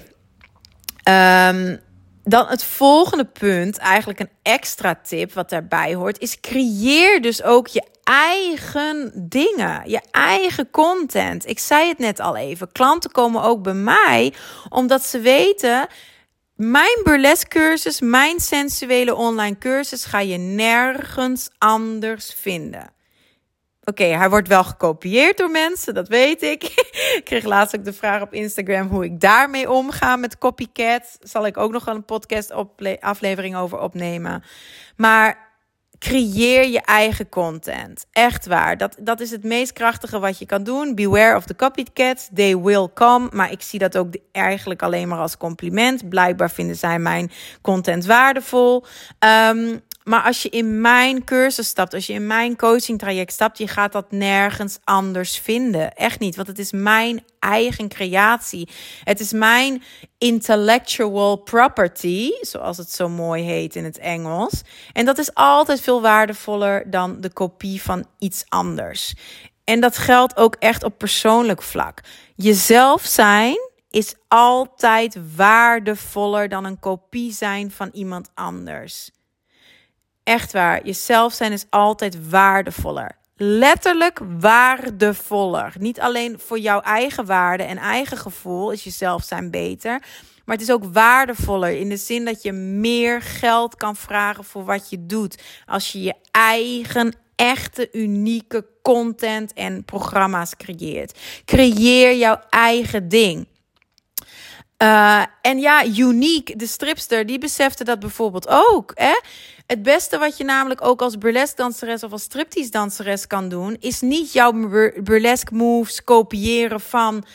Ehm, 1.03 1.77
dan 2.23 2.47
het 2.47 2.63
volgende 2.63 3.25
punt, 3.25 3.77
eigenlijk 3.77 4.19
een 4.19 4.31
extra 4.41 4.95
tip 4.95 5.33
wat 5.33 5.49
daarbij 5.49 5.93
hoort, 5.93 6.19
is 6.19 6.39
creëer 6.39 7.21
dus 7.21 7.43
ook 7.43 7.67
je 7.67 7.83
eigen 8.03 9.11
dingen, 9.15 9.89
je 9.89 10.01
eigen 10.11 10.69
content. 10.69 11.47
Ik 11.47 11.59
zei 11.59 11.87
het 11.87 11.97
net 11.97 12.19
al 12.19 12.35
even, 12.35 12.71
klanten 12.71 13.11
komen 13.11 13.43
ook 13.43 13.63
bij 13.63 13.73
mij 13.73 14.33
omdat 14.69 15.03
ze 15.03 15.19
weten 15.19 15.87
mijn 16.57 16.99
burlesque 17.03 17.59
cursus, 17.59 18.01
mijn 18.01 18.39
sensuele 18.39 19.15
online 19.15 19.57
cursus 19.57 20.05
ga 20.05 20.19
je 20.19 20.37
nergens 20.37 21.49
anders 21.57 22.33
vinden. 22.33 22.95
Oké, 23.83 24.03
hij 24.03 24.29
wordt 24.29 24.47
wel 24.47 24.63
gekopieerd 24.63 25.37
door 25.37 25.51
mensen, 25.51 25.93
dat 25.93 26.07
weet 26.07 26.41
ik. 26.41 26.63
ik 27.17 27.21
kreeg 27.23 27.43
laatst 27.43 27.77
ook 27.77 27.85
de 27.85 27.93
vraag 27.93 28.21
op 28.21 28.33
Instagram 28.33 28.87
hoe 28.87 29.03
ik 29.03 29.19
daarmee 29.19 29.71
omga 29.71 30.15
met 30.15 30.37
copycat. 30.37 31.17
Zal 31.21 31.45
ik 31.45 31.57
ook 31.57 31.71
nog 31.71 31.87
een 31.87 32.05
podcast 32.05 32.53
aflevering 32.99 33.55
over 33.55 33.79
opnemen. 33.79 34.43
Maar 34.95 35.46
creëer 35.99 36.67
je 36.67 36.81
eigen 36.81 37.29
content. 37.29 38.05
Echt 38.11 38.45
waar. 38.45 38.77
Dat, 38.77 38.95
dat 38.99 39.19
is 39.19 39.31
het 39.31 39.43
meest 39.43 39.73
krachtige 39.73 40.19
wat 40.19 40.39
je 40.39 40.45
kan 40.45 40.63
doen. 40.63 40.95
Beware 40.95 41.35
of 41.35 41.45
the 41.45 41.55
copycats. 41.55 42.29
They 42.33 42.57
will 42.57 42.87
come. 42.93 43.29
Maar 43.31 43.51
ik 43.51 43.61
zie 43.61 43.79
dat 43.79 43.97
ook 43.97 44.15
eigenlijk 44.31 44.81
alleen 44.81 45.07
maar 45.07 45.19
als 45.19 45.37
compliment. 45.37 46.09
Blijkbaar 46.09 46.51
vinden 46.51 46.75
zij 46.75 46.99
mijn 46.99 47.31
content 47.61 48.05
waardevol. 48.05 48.85
Um, 49.49 49.81
maar 50.07 50.23
als 50.23 50.41
je 50.41 50.49
in 50.49 50.81
mijn 50.81 51.23
cursus 51.23 51.67
stapt, 51.67 51.93
als 51.93 52.07
je 52.07 52.13
in 52.13 52.27
mijn 52.27 52.55
coaching 52.55 52.99
traject 52.99 53.33
stapt, 53.33 53.57
je 53.57 53.67
gaat 53.67 53.91
dat 53.91 54.11
nergens 54.11 54.79
anders 54.83 55.37
vinden. 55.37 55.93
Echt 55.93 56.19
niet, 56.19 56.35
want 56.35 56.47
het 56.47 56.59
is 56.59 56.71
mijn 56.71 57.23
eigen 57.39 57.87
creatie. 57.87 58.69
Het 59.03 59.19
is 59.19 59.31
mijn 59.31 59.83
intellectual 60.17 61.35
property, 61.35 62.31
zoals 62.41 62.77
het 62.77 62.91
zo 62.91 63.09
mooi 63.09 63.43
heet 63.43 63.75
in 63.75 63.83
het 63.83 63.97
Engels. 63.97 64.61
En 64.93 65.05
dat 65.05 65.17
is 65.17 65.33
altijd 65.33 65.81
veel 65.81 66.01
waardevoller 66.01 66.89
dan 66.89 67.21
de 67.21 67.33
kopie 67.33 67.81
van 67.81 68.05
iets 68.19 68.43
anders. 68.49 69.13
En 69.63 69.79
dat 69.79 69.97
geldt 69.97 70.37
ook 70.37 70.55
echt 70.55 70.83
op 70.83 70.97
persoonlijk 70.97 71.61
vlak. 71.61 72.01
Jezelf 72.35 73.05
zijn 73.05 73.69
is 73.89 74.15
altijd 74.27 75.17
waardevoller 75.35 76.49
dan 76.49 76.65
een 76.65 76.79
kopie 76.79 77.33
zijn 77.33 77.71
van 77.71 77.89
iemand 77.93 78.29
anders. 78.33 79.11
Echt 80.27 80.51
waar, 80.51 80.85
jezelf 80.85 81.33
zijn 81.33 81.51
is 81.51 81.65
altijd 81.69 82.29
waardevoller. 82.29 83.11
Letterlijk 83.35 84.19
waardevoller. 84.39 85.73
Niet 85.79 85.99
alleen 85.99 86.39
voor 86.39 86.59
jouw 86.59 86.79
eigen 86.81 87.25
waarde 87.25 87.63
en 87.63 87.77
eigen 87.77 88.17
gevoel 88.17 88.71
is 88.71 88.83
jezelf 88.83 89.23
zijn 89.23 89.51
beter. 89.51 90.01
Maar 90.45 90.55
het 90.55 90.61
is 90.61 90.71
ook 90.71 90.83
waardevoller 90.93 91.71
in 91.79 91.89
de 91.89 91.97
zin 91.97 92.25
dat 92.25 92.41
je 92.41 92.51
meer 92.51 93.21
geld 93.21 93.75
kan 93.75 93.95
vragen 93.95 94.43
voor 94.43 94.65
wat 94.65 94.89
je 94.89 95.05
doet. 95.05 95.43
Als 95.65 95.91
je 95.91 96.01
je 96.01 96.13
eigen 96.31 97.15
echte 97.35 97.89
unieke 97.91 98.65
content 98.81 99.53
en 99.53 99.85
programma's 99.85 100.55
creëert. 100.55 101.19
Creëer 101.45 102.15
jouw 102.15 102.39
eigen 102.49 103.09
ding. 103.09 103.47
Uh, 104.83 105.23
en 105.41 105.59
ja, 105.59 105.85
Unique, 105.85 106.55
de 106.55 106.67
stripster, 106.67 107.25
die 107.25 107.39
besefte 107.39 107.83
dat 107.83 107.99
bijvoorbeeld 107.99 108.47
ook. 108.47 108.91
Hè? 108.93 109.19
Het 109.67 109.83
beste 109.83 110.17
wat 110.17 110.37
je 110.37 110.43
namelijk 110.43 110.81
ook 110.81 111.01
als 111.01 111.17
burlesque 111.17 111.55
danseres 111.55 112.03
of 112.03 112.11
als 112.11 112.21
striptease 112.21 112.69
danseres 112.69 113.27
kan 113.27 113.49
doen, 113.49 113.77
is 113.79 114.01
niet 114.01 114.33
jouw 114.33 114.51
burlesque 115.01 115.55
moves 115.55 116.03
kopiëren 116.03 116.81
van 116.81 117.25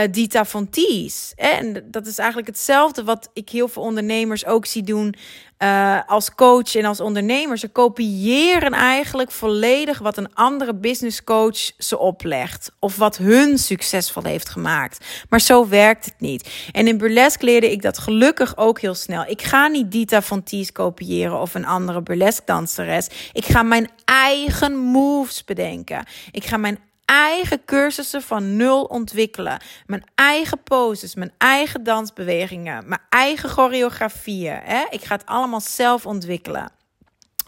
uh, 0.00 0.12
Dita 0.12 0.44
Von 0.44 0.68
Tees. 0.70 1.32
En 1.36 1.84
dat 1.90 2.06
is 2.06 2.18
eigenlijk 2.18 2.48
hetzelfde 2.48 3.04
wat 3.04 3.30
ik 3.32 3.48
heel 3.48 3.68
veel 3.68 3.82
ondernemers 3.82 4.46
ook 4.46 4.66
zie 4.66 4.82
doen 4.82 5.14
uh, 5.62 5.98
als 6.06 6.34
coach 6.34 6.74
en 6.74 6.84
als 6.84 7.00
ondernemer. 7.00 7.58
Ze 7.58 7.68
kopiëren 7.68 8.72
eigenlijk 8.72 9.30
volledig 9.30 9.98
wat 9.98 10.16
een 10.16 10.34
andere 10.34 10.74
business 10.74 11.24
coach 11.24 11.70
ze 11.78 11.98
oplegt. 11.98 12.72
Of 12.78 12.96
wat 12.96 13.16
hun 13.16 13.58
succesvol 13.58 14.22
heeft 14.22 14.48
gemaakt. 14.48 15.06
Maar 15.28 15.40
zo 15.40 15.68
werkt 15.68 16.04
het 16.04 16.14
niet. 16.18 16.50
En 16.72 16.88
in 16.88 16.98
burlesque 16.98 17.44
leerde 17.44 17.70
ik 17.70 17.82
dat 17.82 17.98
gelukkig 17.98 18.56
ook 18.56 18.80
heel 18.80 18.94
snel. 18.94 19.24
Ik 19.26 19.42
ga 19.42 19.66
niet 19.66 19.92
Dita 19.92 20.22
Von 20.22 20.42
Tees 20.42 20.72
kopiëren 20.72 21.40
of 21.40 21.54
een 21.54 21.66
andere 21.66 22.02
burlesque 22.02 22.46
danseres. 22.46 23.08
Ik 23.32 23.44
ga 23.44 23.62
mijn 23.62 23.88
eigen 24.04 24.76
moves 24.76 25.44
bedenken. 25.44 26.04
Ik 26.30 26.44
ga 26.44 26.56
mijn 26.56 26.78
eigen 27.10 27.64
cursussen 27.64 28.22
van 28.22 28.56
nul 28.56 28.84
ontwikkelen. 28.84 29.60
Mijn 29.86 30.04
eigen 30.14 30.62
poses, 30.62 31.14
mijn 31.14 31.32
eigen 31.38 31.82
dansbewegingen, 31.82 32.88
mijn 32.88 33.00
eigen 33.08 33.48
choreografieën. 33.48 34.60
Hè? 34.62 34.84
Ik 34.90 35.04
ga 35.04 35.14
het 35.14 35.26
allemaal 35.26 35.60
zelf 35.60 36.06
ontwikkelen. 36.06 36.72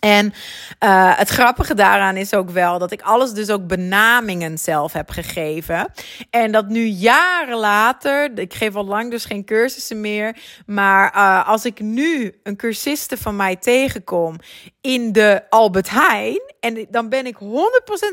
En 0.04 0.26
uh, 0.26 1.18
het 1.18 1.28
grappige 1.28 1.74
daaraan 1.74 2.16
is 2.16 2.34
ook 2.34 2.50
wel 2.50 2.78
dat 2.78 2.92
ik 2.92 3.02
alles 3.02 3.32
dus 3.32 3.50
ook 3.50 3.66
benamingen 3.66 4.58
zelf 4.58 4.92
heb 4.92 5.10
gegeven. 5.10 5.92
En 6.30 6.52
dat 6.52 6.68
nu 6.68 6.84
jaren 6.84 7.58
later, 7.58 8.38
ik 8.38 8.54
geef 8.54 8.74
al 8.74 8.84
lang 8.84 9.10
dus 9.10 9.24
geen 9.24 9.44
cursussen 9.44 10.00
meer. 10.00 10.36
Maar 10.66 11.14
uh, 11.14 11.48
als 11.48 11.64
ik 11.64 11.80
nu 11.80 12.40
een 12.42 12.56
cursiste 12.56 13.16
van 13.16 13.36
mij 13.36 13.56
tegenkom 13.56 14.38
in 14.80 15.12
de 15.12 15.42
Albert 15.48 15.90
Heijn. 15.90 16.40
En 16.60 16.86
dan 16.90 17.08
ben 17.08 17.26
ik 17.26 17.36
100% 17.40 17.44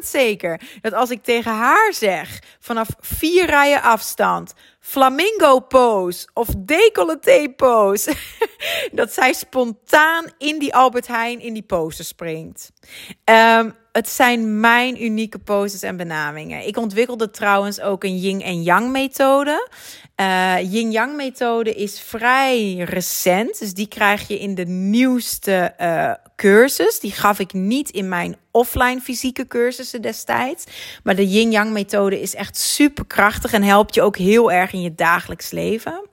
zeker 0.01 0.61
dat 0.81 0.93
als 0.93 1.09
ik 1.09 1.23
tegen 1.23 1.51
haar 1.51 1.93
zeg, 1.93 2.39
vanaf 2.59 2.87
vier 2.99 3.45
rijen 3.45 3.81
afstand, 3.81 4.53
flamingo 4.89 5.59
pose 5.59 6.27
of 6.33 6.47
decolleté 6.57 7.49
pose, 7.55 8.13
dat 8.91 9.13
zij 9.13 9.33
spontaan 9.33 10.25
in 10.37 10.59
die 10.59 10.75
Albert 10.75 11.07
Heijn 11.07 11.39
in 11.39 11.53
die 11.53 11.63
pose 11.63 12.03
springt. 12.03 12.71
Um, 13.25 13.75
het 13.91 14.09
zijn 14.09 14.59
mijn 14.59 15.03
unieke 15.03 15.39
poses 15.39 15.81
en 15.81 15.97
benamingen. 15.97 16.67
Ik 16.67 16.77
ontwikkelde 16.77 17.29
trouwens 17.29 17.81
ook 17.81 18.03
een 18.03 18.17
yin 18.17 18.41
en 18.41 18.63
yang 18.63 18.91
methode. 18.91 19.67
Uh, 20.21 20.55
Yin-Yang 20.71 21.15
methode 21.15 21.73
is 21.73 22.01
vrij 22.01 22.75
recent. 22.75 23.59
Dus 23.59 23.73
die 23.73 23.87
krijg 23.87 24.27
je 24.27 24.39
in 24.39 24.55
de 24.55 24.65
nieuwste 24.65 25.73
uh, 25.81 26.13
cursus. 26.39 26.99
Die 26.99 27.11
gaf 27.11 27.39
ik 27.39 27.53
niet 27.53 27.89
in 27.89 28.09
mijn 28.09 28.35
offline 28.51 29.01
fysieke 29.01 29.47
cursussen 29.47 30.01
destijds. 30.01 30.63
Maar 31.03 31.15
de 31.15 31.27
Yin-Yang 31.27 31.71
methode 31.71 32.21
is 32.21 32.35
echt 32.35 32.57
super 32.57 33.05
krachtig 33.05 33.53
en 33.53 33.63
helpt 33.63 33.95
je 33.95 34.01
ook 34.01 34.17
heel 34.17 34.51
erg 34.51 34.73
in 34.73 34.81
je 34.81 34.95
dagelijks 34.95 35.51
leven 35.51 36.09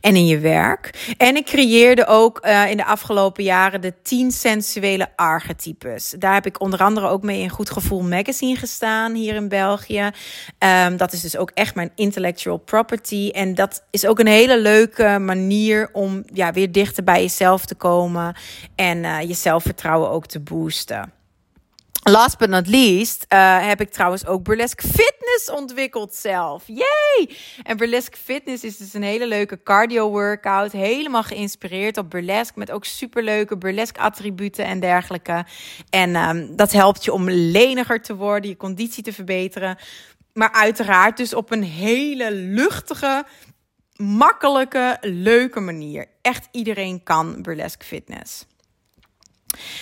en 0.00 0.16
in 0.16 0.26
je 0.26 0.38
werk. 0.38 1.14
En 1.16 1.36
ik 1.36 1.44
creëerde 1.44 2.06
ook 2.06 2.46
uh, 2.46 2.70
in 2.70 2.76
de 2.76 2.84
afgelopen 2.84 3.44
jaren 3.44 3.80
de 3.80 3.94
10 4.02 4.30
sensuele 4.30 5.08
archetypes. 5.16 6.14
Daar 6.18 6.34
heb 6.34 6.46
ik 6.46 6.60
onder 6.60 6.82
andere 6.82 7.08
ook 7.08 7.22
mee 7.22 7.40
in 7.40 7.48
Goed 7.48 7.70
Gevoel 7.70 8.02
Magazine 8.02 8.56
gestaan 8.56 9.14
hier 9.14 9.34
in 9.34 9.48
België. 9.48 10.10
Um, 10.58 10.96
dat 10.96 11.12
is 11.12 11.20
dus 11.20 11.36
ook 11.36 11.50
echt 11.54 11.74
mijn 11.74 11.92
intellectual 11.94 12.56
property. 12.56 13.30
En 13.32 13.54
dat 13.54 13.82
is 13.90 14.06
ook 14.06 14.18
een 14.18 14.26
hele 14.26 14.60
leuke 14.60 15.18
manier 15.18 15.88
om 15.92 16.24
ja, 16.32 16.52
weer 16.52 16.72
dichter 16.72 17.04
bij 17.04 17.20
jezelf 17.20 17.66
te 17.66 17.74
komen 17.74 18.36
en 18.74 19.04
uh, 19.04 19.20
je 19.20 19.34
zelfvertrouwen 19.34 20.10
ook 20.10 20.26
te 20.26 20.40
boosten. 20.40 21.12
Last 22.02 22.38
but 22.38 22.48
not 22.48 22.66
least 22.66 23.26
uh, 23.28 23.66
heb 23.68 23.80
ik 23.80 23.90
trouwens 23.90 24.26
ook 24.26 24.42
burlesque 24.42 24.88
fitness 25.30 25.50
ontwikkeld 25.50 26.14
zelf. 26.14 26.62
Yay! 26.66 27.36
En 27.62 27.76
burlesque 27.76 28.16
fitness 28.16 28.64
is 28.64 28.76
dus 28.76 28.94
een 28.94 29.02
hele 29.02 29.26
leuke 29.26 29.62
cardio 29.62 30.10
workout. 30.10 30.72
Helemaal 30.72 31.22
geïnspireerd 31.22 31.96
op 31.96 32.10
burlesque. 32.10 32.58
Met 32.58 32.70
ook 32.70 32.84
superleuke 32.84 33.58
burlesque 33.58 34.02
attributen 34.02 34.64
en 34.64 34.80
dergelijke. 34.80 35.44
En 35.90 36.16
um, 36.16 36.56
dat 36.56 36.72
helpt 36.72 37.04
je 37.04 37.12
om 37.12 37.30
leniger 37.30 38.02
te 38.02 38.16
worden, 38.16 38.50
je 38.50 38.56
conditie 38.56 39.02
te 39.02 39.12
verbeteren. 39.12 39.78
Maar 40.32 40.52
uiteraard 40.52 41.16
dus 41.16 41.34
op 41.34 41.50
een 41.50 41.64
hele 41.64 42.32
luchtige, 42.32 43.24
makkelijke, 43.96 44.98
leuke 45.00 45.60
manier. 45.60 46.06
Echt 46.22 46.48
iedereen 46.50 47.02
kan 47.02 47.42
burlesque 47.42 47.86
fitness. 47.86 48.46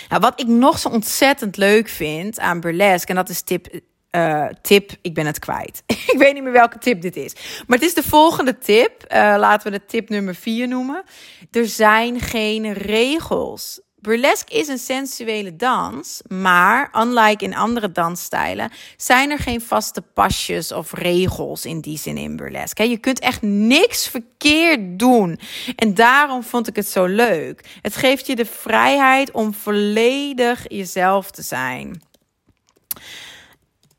Nou, 0.08 0.20
wat 0.20 0.40
ik 0.40 0.46
nog 0.46 0.78
zo 0.78 0.88
ontzettend 0.88 1.56
leuk 1.56 1.88
vind 1.88 2.38
aan 2.38 2.60
burlesque, 2.60 3.08
en 3.08 3.16
dat 3.16 3.28
is 3.28 3.42
tip, 3.42 3.80
uh, 4.10 4.46
tip, 4.62 4.90
ik 5.02 5.14
ben 5.14 5.26
het 5.26 5.38
kwijt. 5.38 5.82
ik 6.12 6.14
weet 6.18 6.34
niet 6.34 6.42
meer 6.42 6.52
welke 6.52 6.78
tip 6.78 7.00
dit 7.00 7.16
is. 7.16 7.32
Maar 7.66 7.78
het 7.78 7.86
is 7.86 7.94
de 7.94 8.02
volgende 8.02 8.58
tip. 8.58 9.04
Uh, 9.12 9.34
laten 9.38 9.72
we 9.72 9.78
de 9.78 9.84
tip 9.84 10.08
nummer 10.08 10.34
4 10.34 10.68
noemen. 10.68 11.02
Er 11.50 11.66
zijn 11.66 12.20
geen 12.20 12.72
regels. 12.72 13.80
Burlesque 14.00 14.58
is 14.58 14.68
een 14.68 14.78
sensuele 14.78 15.56
dans, 15.56 16.22
maar 16.28 16.90
unlike 16.96 17.44
in 17.44 17.54
andere 17.54 17.92
dansstijlen 17.92 18.70
zijn 18.96 19.30
er 19.30 19.38
geen 19.38 19.60
vaste 19.60 20.02
pasjes 20.02 20.72
of 20.72 20.92
regels 20.92 21.64
in 21.64 21.80
die 21.80 21.98
zin 21.98 22.16
in 22.16 22.36
burlesque. 22.36 22.88
Je 22.88 22.98
kunt 22.98 23.18
echt 23.18 23.42
niks 23.42 24.08
verkeerd 24.08 24.98
doen. 24.98 25.38
En 25.76 25.94
daarom 25.94 26.42
vond 26.42 26.68
ik 26.68 26.76
het 26.76 26.88
zo 26.88 27.04
leuk. 27.04 27.78
Het 27.82 27.96
geeft 27.96 28.26
je 28.26 28.36
de 28.36 28.46
vrijheid 28.46 29.30
om 29.30 29.54
volledig 29.54 30.64
jezelf 30.68 31.30
te 31.30 31.42
zijn. 31.42 32.02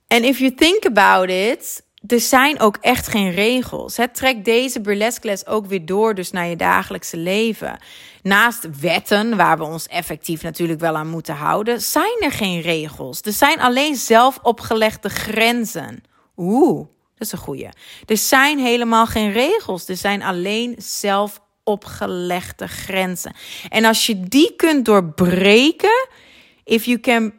En 0.09 0.23
if 0.23 0.39
you 0.39 0.53
think 0.53 0.85
about 0.85 1.29
it, 1.29 1.83
er 2.07 2.19
zijn 2.19 2.59
ook 2.59 2.77
echt 2.81 3.07
geen 3.07 3.31
regels. 3.31 3.97
Het 3.97 4.15
trekt 4.15 4.45
deze 4.45 4.81
burlesque 4.81 5.27
les 5.27 5.47
ook 5.47 5.65
weer 5.65 5.85
door 5.85 6.15
dus 6.15 6.31
naar 6.31 6.47
je 6.47 6.55
dagelijkse 6.55 7.17
leven. 7.17 7.79
Naast 8.21 8.79
wetten, 8.79 9.35
waar 9.35 9.57
we 9.57 9.63
ons 9.63 9.87
effectief 9.87 10.41
natuurlijk 10.41 10.79
wel 10.79 10.95
aan 10.95 11.07
moeten 11.07 11.35
houden, 11.35 11.81
zijn 11.81 12.17
er 12.19 12.31
geen 12.31 12.61
regels. 12.61 13.21
Er 13.21 13.31
zijn 13.31 13.59
alleen 13.59 13.95
zelf 13.95 14.39
opgelegde 14.41 15.09
grenzen. 15.09 16.03
Oeh, 16.37 16.87
dat 17.17 17.27
is 17.27 17.31
een 17.31 17.37
goeie. 17.37 17.69
Er 18.05 18.17
zijn 18.17 18.59
helemaal 18.59 19.05
geen 19.05 19.31
regels. 19.31 19.87
Er 19.87 19.97
zijn 19.97 20.21
alleen 20.21 20.75
zelf 20.77 21.41
opgelegde 21.63 22.67
grenzen. 22.67 23.35
En 23.69 23.85
als 23.85 24.05
je 24.05 24.19
die 24.19 24.55
kunt 24.55 24.85
doorbreken, 24.85 26.07
if 26.63 26.85
you 26.85 26.99
can 26.99 27.38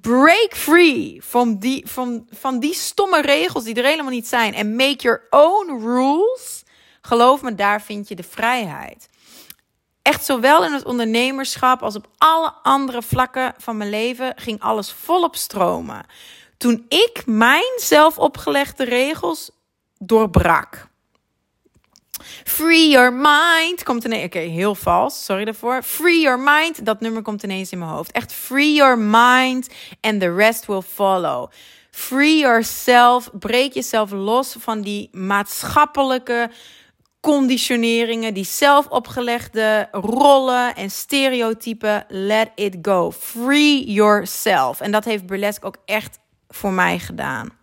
break 0.00 0.56
free 0.56 1.20
van 1.24 1.58
die, 1.58 1.86
van, 1.86 2.26
van 2.30 2.58
die 2.58 2.74
stomme 2.74 3.20
regels 3.20 3.64
die 3.64 3.74
er 3.74 3.84
helemaal 3.84 4.10
niet 4.10 4.26
zijn. 4.26 4.54
En 4.54 4.76
make 4.76 4.96
your 4.96 5.26
own 5.30 5.84
rules. 5.84 6.62
Geloof 7.00 7.42
me, 7.42 7.54
daar 7.54 7.82
vind 7.82 8.08
je 8.08 8.14
de 8.14 8.22
vrijheid. 8.22 9.08
Echt 10.02 10.24
zowel 10.24 10.64
in 10.64 10.72
het 10.72 10.84
ondernemerschap 10.84 11.82
als 11.82 11.96
op 11.96 12.08
alle 12.18 12.52
andere 12.62 13.02
vlakken 13.02 13.54
van 13.58 13.76
mijn 13.76 13.90
leven 13.90 14.32
ging 14.36 14.60
alles 14.60 14.92
volop 14.92 15.36
stromen. 15.36 16.06
Toen 16.56 16.84
ik 16.88 17.22
mijn 17.26 17.72
zelf 17.76 18.18
opgelegde 18.18 18.84
regels 18.84 19.50
doorbrak. 19.98 20.90
Free 22.44 22.88
your 22.88 23.12
mind 23.12 23.82
komt 23.82 24.04
ineens. 24.04 24.24
Oké, 24.24 24.38
heel 24.38 24.74
vals. 24.74 25.24
Sorry 25.24 25.44
daarvoor. 25.44 25.82
Free 25.82 26.20
your 26.20 26.38
mind. 26.38 26.84
Dat 26.84 27.00
nummer 27.00 27.22
komt 27.22 27.42
ineens 27.42 27.70
in 27.72 27.78
mijn 27.78 27.90
hoofd. 27.90 28.12
Echt 28.12 28.32
free 28.32 28.72
your 28.72 28.98
mind 28.98 29.68
and 30.00 30.20
the 30.20 30.34
rest 30.34 30.66
will 30.66 30.82
follow. 30.82 31.50
Free 31.90 32.38
yourself. 32.38 33.30
Breek 33.32 33.72
jezelf 33.72 34.10
los 34.10 34.56
van 34.58 34.80
die 34.80 35.08
maatschappelijke 35.12 36.50
conditioneringen, 37.20 38.34
die 38.34 38.44
zelf 38.44 38.86
opgelegde 38.86 39.88
rollen 39.92 40.74
en 40.74 40.90
stereotypen. 40.90 42.04
Let 42.08 42.50
it 42.54 42.76
go. 42.82 43.10
Free 43.10 43.92
yourself. 43.92 44.80
En 44.80 44.90
dat 44.90 45.04
heeft 45.04 45.26
burlesque 45.26 45.66
ook 45.66 45.76
echt 45.84 46.18
voor 46.48 46.72
mij 46.72 46.98
gedaan. 46.98 47.61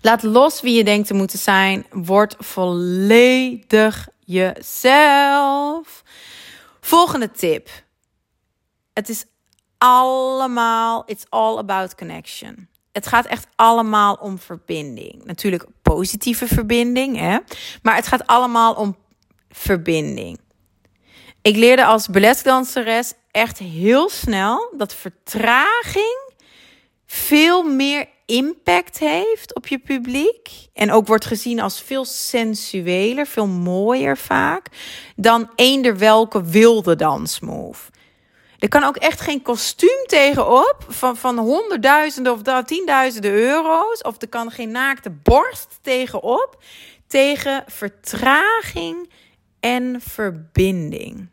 Laat 0.00 0.22
los 0.22 0.60
wie 0.60 0.76
je 0.76 0.84
denkt 0.84 1.06
te 1.06 1.14
moeten 1.14 1.38
zijn. 1.38 1.86
Word 1.90 2.36
volledig 2.38 4.08
jezelf. 4.24 6.02
Volgende 6.80 7.30
tip. 7.30 7.68
Het 8.92 9.08
is 9.08 9.24
allemaal, 9.78 11.02
it's 11.06 11.24
all 11.28 11.56
about 11.56 11.94
connection. 11.94 12.68
Het 12.92 13.06
gaat 13.06 13.26
echt 13.26 13.46
allemaal 13.54 14.14
om 14.14 14.38
verbinding. 14.38 15.24
Natuurlijk 15.24 15.66
positieve 15.82 16.46
verbinding, 16.46 17.16
hè? 17.16 17.38
maar 17.82 17.94
het 17.94 18.06
gaat 18.06 18.26
allemaal 18.26 18.74
om 18.74 18.96
verbinding. 19.50 20.40
Ik 21.42 21.56
leerde 21.56 21.84
als 21.84 22.08
balletdanseres 22.08 23.12
echt 23.30 23.58
heel 23.58 24.08
snel 24.08 24.74
dat 24.76 24.94
vertraging 24.94 26.32
veel 27.06 27.62
meer 27.62 28.08
impact 28.28 28.98
heeft 28.98 29.54
op 29.54 29.66
je 29.66 29.78
publiek. 29.78 30.50
En 30.72 30.92
ook 30.92 31.06
wordt 31.06 31.24
gezien 31.24 31.60
als 31.60 31.80
veel 31.80 32.04
sensueler, 32.04 33.26
veel 33.26 33.46
mooier 33.46 34.16
vaak. 34.16 34.66
Dan 35.16 35.50
eender 35.54 35.98
welke 35.98 36.44
wilde 36.44 36.96
dansmove. 36.96 37.90
Er 38.58 38.68
kan 38.68 38.82
ook 38.82 38.96
echt 38.96 39.20
geen 39.20 39.42
kostuum 39.42 40.06
tegenop 40.06 40.76
van, 40.88 41.16
van 41.16 41.38
honderdduizenden 41.38 42.32
of 42.32 42.62
tienduizenden 42.64 43.32
euro's. 43.32 44.02
Of 44.02 44.22
er 44.22 44.28
kan 44.28 44.50
geen 44.50 44.70
naakte 44.70 45.10
borst 45.10 45.78
tegenop. 45.82 46.62
Tegen 47.06 47.64
vertraging 47.66 49.10
en 49.60 50.00
verbinding. 50.00 51.28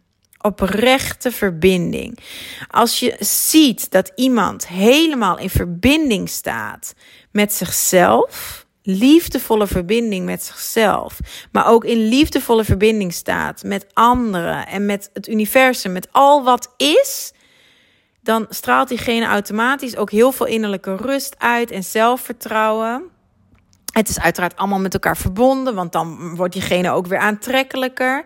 Oprechte 0.45 1.31
verbinding. 1.31 2.19
Als 2.67 2.99
je 2.99 3.15
ziet 3.19 3.91
dat 3.91 4.11
iemand 4.15 4.67
helemaal 4.67 5.37
in 5.37 5.49
verbinding 5.49 6.29
staat 6.29 6.93
met 7.31 7.53
zichzelf 7.53 8.65
liefdevolle 8.85 9.67
verbinding 9.67 10.25
met 10.25 10.43
zichzelf, 10.43 11.19
maar 11.51 11.67
ook 11.67 11.85
in 11.85 12.07
liefdevolle 12.07 12.63
verbinding 12.63 13.13
staat 13.13 13.63
met 13.63 13.85
anderen 13.93 14.67
en 14.67 14.85
met 14.85 15.09
het 15.13 15.27
universum, 15.27 15.91
met 15.91 16.07
al 16.11 16.43
wat 16.43 16.73
is, 16.77 17.33
dan 18.21 18.45
straalt 18.49 18.87
diegene 18.87 19.25
automatisch 19.25 19.95
ook 19.97 20.11
heel 20.11 20.31
veel 20.31 20.45
innerlijke 20.45 20.95
rust 20.95 21.35
uit 21.37 21.71
en 21.71 21.83
zelfvertrouwen. 21.83 23.03
Het 23.91 24.09
is 24.09 24.19
uiteraard 24.19 24.55
allemaal 24.55 24.79
met 24.79 24.93
elkaar 24.93 25.17
verbonden, 25.17 25.75
want 25.75 25.91
dan 25.91 26.35
wordt 26.35 26.53
diegene 26.53 26.91
ook 26.91 27.07
weer 27.07 27.19
aantrekkelijker. 27.19 28.25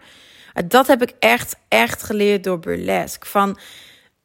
Dat 0.67 0.87
heb 0.87 1.01
ik 1.01 1.13
echt, 1.19 1.55
echt 1.67 2.03
geleerd 2.03 2.43
door 2.43 2.59
burlesque. 2.59 3.29
Van 3.29 3.57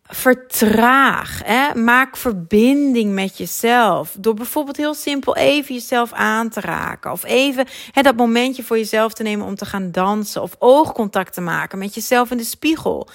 vertraag. 0.07 1.41
Hè? 1.45 1.75
Maak 1.75 2.17
verbinding 2.17 3.13
met 3.13 3.39
jezelf. 3.39 4.17
Door 4.19 4.35
bijvoorbeeld 4.35 4.77
heel 4.77 4.95
simpel 4.95 5.37
even 5.37 5.75
jezelf 5.75 6.13
aan 6.13 6.49
te 6.49 6.61
raken. 6.61 7.13
Of 7.13 7.25
even 7.25 7.67
hè, 7.91 8.03
dat 8.03 8.17
momentje 8.17 8.63
voor 8.63 8.79
jezelf 8.79 9.13
te 9.13 9.23
nemen 9.23 9.47
om 9.47 9.55
te 9.55 9.65
gaan 9.65 9.91
dansen. 9.91 10.43
Of 10.43 10.57
oogcontact 10.59 11.35
te 11.35 11.41
maken 11.41 11.79
met 11.79 11.95
jezelf 11.95 12.31
in 12.31 12.37
de 12.37 12.45
spiegel. 12.45 13.09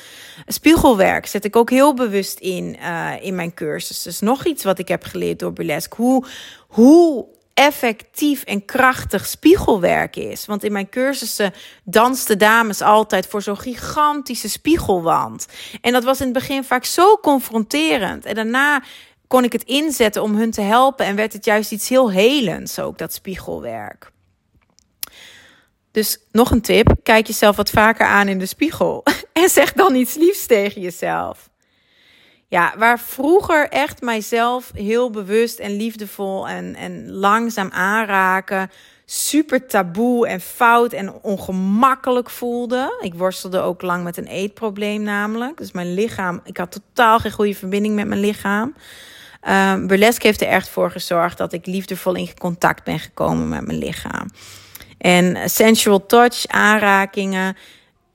Spiegelwerk 0.45 1.25
zet 1.25 1.45
ik 1.45 1.55
ook 1.55 1.69
heel 1.69 1.93
bewust 1.93 2.39
in 2.39 2.77
uh, 2.81 3.11
in 3.21 3.35
mijn 3.35 3.53
cursus. 3.53 4.01
Dus 4.01 4.19
nog 4.19 4.45
iets 4.45 4.63
wat 4.63 4.79
ik 4.79 4.87
heb 4.87 5.03
geleerd 5.03 5.39
door 5.39 5.53
burlesque. 5.53 6.01
Hoe, 6.01 6.25
hoe 6.67 7.25
effectief 7.59 8.43
en 8.43 8.65
krachtig 8.65 9.25
spiegelwerk 9.25 10.15
is. 10.15 10.45
Want 10.45 10.63
in 10.63 10.71
mijn 10.71 10.89
cursussen 10.89 11.53
dansten 11.83 12.37
dames 12.37 12.81
altijd 12.81 13.27
voor 13.27 13.41
zo'n 13.41 13.59
gigantische 13.59 14.49
spiegelwand. 14.49 15.47
En 15.81 15.91
dat 15.91 16.03
was 16.03 16.19
in 16.19 16.25
het 16.25 16.33
begin 16.33 16.63
vaak 16.63 16.85
zo 16.85 17.17
confronterend. 17.17 18.25
En 18.25 18.35
daarna 18.35 18.83
kon 19.27 19.43
ik 19.43 19.51
het 19.51 19.63
inzetten 19.63 20.21
om 20.21 20.35
hun 20.35 20.51
te 20.51 20.61
helpen 20.61 21.05
en 21.05 21.15
werd 21.15 21.33
het 21.33 21.45
juist 21.45 21.71
iets 21.71 21.89
heel 21.89 22.11
helends 22.11 22.79
ook, 22.79 22.97
dat 22.97 23.13
spiegelwerk. 23.13 24.11
Dus 25.91 26.17
nog 26.31 26.51
een 26.51 26.61
tip: 26.61 26.95
kijk 27.03 27.27
jezelf 27.27 27.55
wat 27.55 27.69
vaker 27.69 28.05
aan 28.05 28.27
in 28.27 28.39
de 28.39 28.45
spiegel 28.45 29.03
en 29.33 29.49
zeg 29.49 29.73
dan 29.73 29.95
iets 29.95 30.15
liefs 30.15 30.45
tegen 30.45 30.81
jezelf. 30.81 31.49
Ja, 32.49 32.73
waar 32.77 32.99
vroeger 32.99 33.69
echt 33.69 34.01
mijzelf 34.01 34.71
heel 34.73 35.09
bewust 35.09 35.59
en 35.59 35.75
liefdevol 35.75 36.47
en, 36.47 36.75
en 36.75 37.11
langzaam 37.11 37.69
aanraken 37.71 38.69
super 39.11 39.67
taboe 39.67 40.27
en 40.27 40.41
fout 40.41 40.93
en 40.93 41.13
ongemakkelijk 41.21 42.29
voelde. 42.29 42.97
Ik 43.01 43.13
worstelde 43.13 43.59
ook 43.59 43.81
lang 43.81 44.03
met 44.03 44.17
een 44.17 44.27
eetprobleem 44.27 45.01
namelijk. 45.03 45.57
Dus 45.57 45.71
mijn 45.71 45.93
lichaam, 45.93 46.41
ik 46.43 46.57
had 46.57 46.71
totaal 46.71 47.19
geen 47.19 47.31
goede 47.31 47.55
verbinding 47.55 47.95
met 47.95 48.07
mijn 48.07 48.19
lichaam. 48.19 48.75
Um, 49.49 49.87
burlesque 49.87 50.27
heeft 50.27 50.41
er 50.41 50.47
echt 50.47 50.69
voor 50.69 50.91
gezorgd 50.91 51.37
dat 51.37 51.53
ik 51.53 51.65
liefdevol 51.65 52.15
in 52.15 52.37
contact 52.37 52.83
ben 52.83 52.99
gekomen 52.99 53.49
met 53.49 53.65
mijn 53.65 53.77
lichaam. 53.77 54.29
En 54.97 55.49
sensual 55.49 56.05
touch, 56.05 56.47
aanrakingen, 56.47 57.57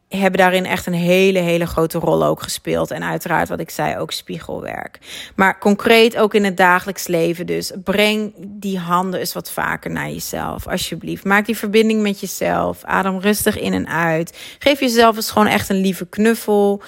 hebben 0.08 0.40
daarin 0.40 0.66
echt 0.66 0.86
een 0.86 0.92
hele, 0.92 1.38
hele 1.38 1.66
grote 1.66 1.98
rol 1.98 2.24
ook 2.24 2.42
gespeeld. 2.42 2.90
En 2.90 3.04
uiteraard, 3.04 3.48
wat 3.48 3.60
ik 3.60 3.70
zei, 3.70 3.98
ook 3.98 4.12
spiegelwerk. 4.12 4.98
Maar 5.36 5.58
concreet 5.58 6.16
ook 6.16 6.34
in 6.34 6.44
het 6.44 6.56
dagelijks 6.56 7.06
leven. 7.06 7.46
Dus 7.46 7.72
breng 7.84 8.32
die 8.38 8.78
handen 8.78 9.20
eens 9.20 9.32
wat 9.32 9.50
vaker 9.50 9.90
naar 9.90 10.08
jezelf, 10.08 10.68
alsjeblieft. 10.68 11.24
Maak 11.24 11.46
die 11.46 11.56
verbinding 11.56 12.02
met 12.02 12.20
jezelf. 12.20 12.84
Adem 12.84 13.18
rustig 13.18 13.58
in 13.58 13.72
en 13.72 13.88
uit. 13.88 14.56
Geef 14.58 14.80
jezelf 14.80 15.16
eens 15.16 15.30
gewoon 15.30 15.48
echt 15.48 15.68
een 15.68 15.80
lieve 15.80 16.06
knuffel. 16.06 16.82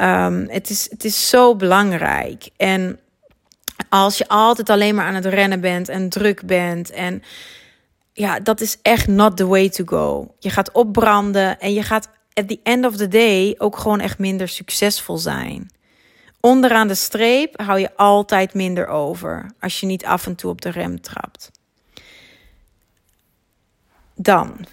Um, 0.00 0.46
het, 0.48 0.70
is, 0.70 0.90
het 0.90 1.04
is 1.04 1.28
zo 1.28 1.56
belangrijk. 1.56 2.48
En 2.56 2.98
als 3.88 4.18
je 4.18 4.28
altijd 4.28 4.70
alleen 4.70 4.94
maar 4.94 5.06
aan 5.06 5.14
het 5.14 5.26
rennen 5.26 5.60
bent 5.60 5.88
en 5.88 6.08
druk 6.08 6.46
bent 6.46 6.90
en 6.90 7.22
ja, 8.12 8.40
dat 8.40 8.60
is 8.60 8.78
echt 8.82 9.06
not 9.06 9.36
the 9.36 9.46
way 9.46 9.68
to 9.68 9.84
go. 9.84 10.34
Je 10.38 10.50
gaat 10.50 10.72
opbranden 10.72 11.60
en 11.60 11.72
je 11.72 11.82
gaat 11.82 12.08
at 12.38 12.48
the 12.48 12.60
end 12.62 12.84
of 12.84 12.96
the 12.96 13.08
day 13.08 13.54
ook 13.58 13.76
gewoon 13.76 14.00
echt 14.00 14.18
minder 14.18 14.48
succesvol 14.48 15.16
zijn. 15.16 15.70
Onderaan 16.40 16.88
de 16.88 16.94
streep 16.94 17.60
hou 17.60 17.78
je 17.78 17.96
altijd 17.96 18.54
minder 18.54 18.86
over 18.86 19.50
als 19.60 19.80
je 19.80 19.86
niet 19.86 20.04
af 20.04 20.26
en 20.26 20.34
toe 20.34 20.50
op 20.50 20.60
de 20.60 20.70
rem 20.70 21.00
trapt. 21.00 21.50
Dan, 24.14 24.66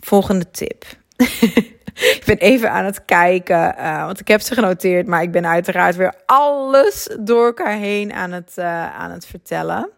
volgende 0.00 0.50
tip. 0.50 0.84
ik 2.16 2.22
ben 2.26 2.38
even 2.38 2.70
aan 2.70 2.84
het 2.84 3.04
kijken, 3.04 3.74
uh, 3.78 4.04
want 4.04 4.20
ik 4.20 4.28
heb 4.28 4.40
ze 4.40 4.54
genoteerd, 4.54 5.06
maar 5.06 5.22
ik 5.22 5.30
ben 5.30 5.46
uiteraard 5.46 5.96
weer 5.96 6.14
alles 6.26 7.16
door 7.20 7.46
elkaar 7.46 7.76
heen 7.76 8.12
aan 8.12 8.32
het, 8.32 8.52
uh, 8.58 8.96
aan 8.96 9.10
het 9.10 9.26
vertellen. 9.26 9.90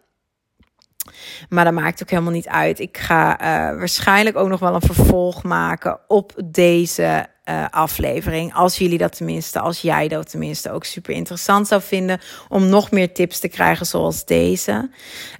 Maar 1.49 1.63
dat 1.63 1.73
maakt 1.73 2.01
ook 2.01 2.09
helemaal 2.09 2.31
niet 2.31 2.47
uit. 2.47 2.79
Ik 2.79 2.97
ga 2.97 3.41
uh, 3.41 3.77
waarschijnlijk 3.77 4.37
ook 4.37 4.47
nog 4.47 4.59
wel 4.59 4.75
een 4.75 4.81
vervolg 4.81 5.43
maken 5.43 5.99
op 6.07 6.33
deze 6.45 7.27
uh, 7.49 7.65
aflevering. 7.69 8.53
Als 8.53 8.77
jullie 8.77 8.97
dat 8.97 9.15
tenminste, 9.15 9.59
als 9.59 9.81
jij 9.81 10.07
dat 10.07 10.29
tenminste 10.29 10.71
ook 10.71 10.85
super 10.85 11.13
interessant 11.13 11.67
zou 11.67 11.81
vinden. 11.81 12.19
Om 12.47 12.69
nog 12.69 12.91
meer 12.91 13.13
tips 13.13 13.39
te 13.39 13.47
krijgen 13.47 13.85
zoals 13.85 14.25
deze. 14.25 14.89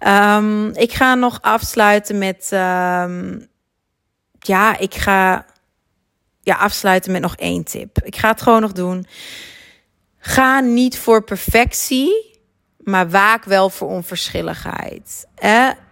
Um, 0.08 0.76
ik 0.76 0.94
ga 0.94 1.16
nog 1.16 1.42
afsluiten 1.42 2.18
met. 2.18 2.50
Um, 2.54 3.48
ja, 4.40 4.78
ik 4.78 4.96
ga 4.96 5.46
ja, 6.42 6.56
afsluiten 6.56 7.12
met 7.12 7.22
nog 7.22 7.36
één 7.36 7.64
tip. 7.64 8.00
Ik 8.04 8.16
ga 8.16 8.30
het 8.30 8.42
gewoon 8.42 8.62
nog 8.62 8.72
doen. 8.72 9.06
Ga 10.18 10.60
niet 10.60 10.98
voor 10.98 11.24
perfectie 11.24 12.29
maar 12.90 13.10
waak 13.10 13.44
wel 13.44 13.70
voor 13.70 13.88
onverschilligheid. 13.88 15.28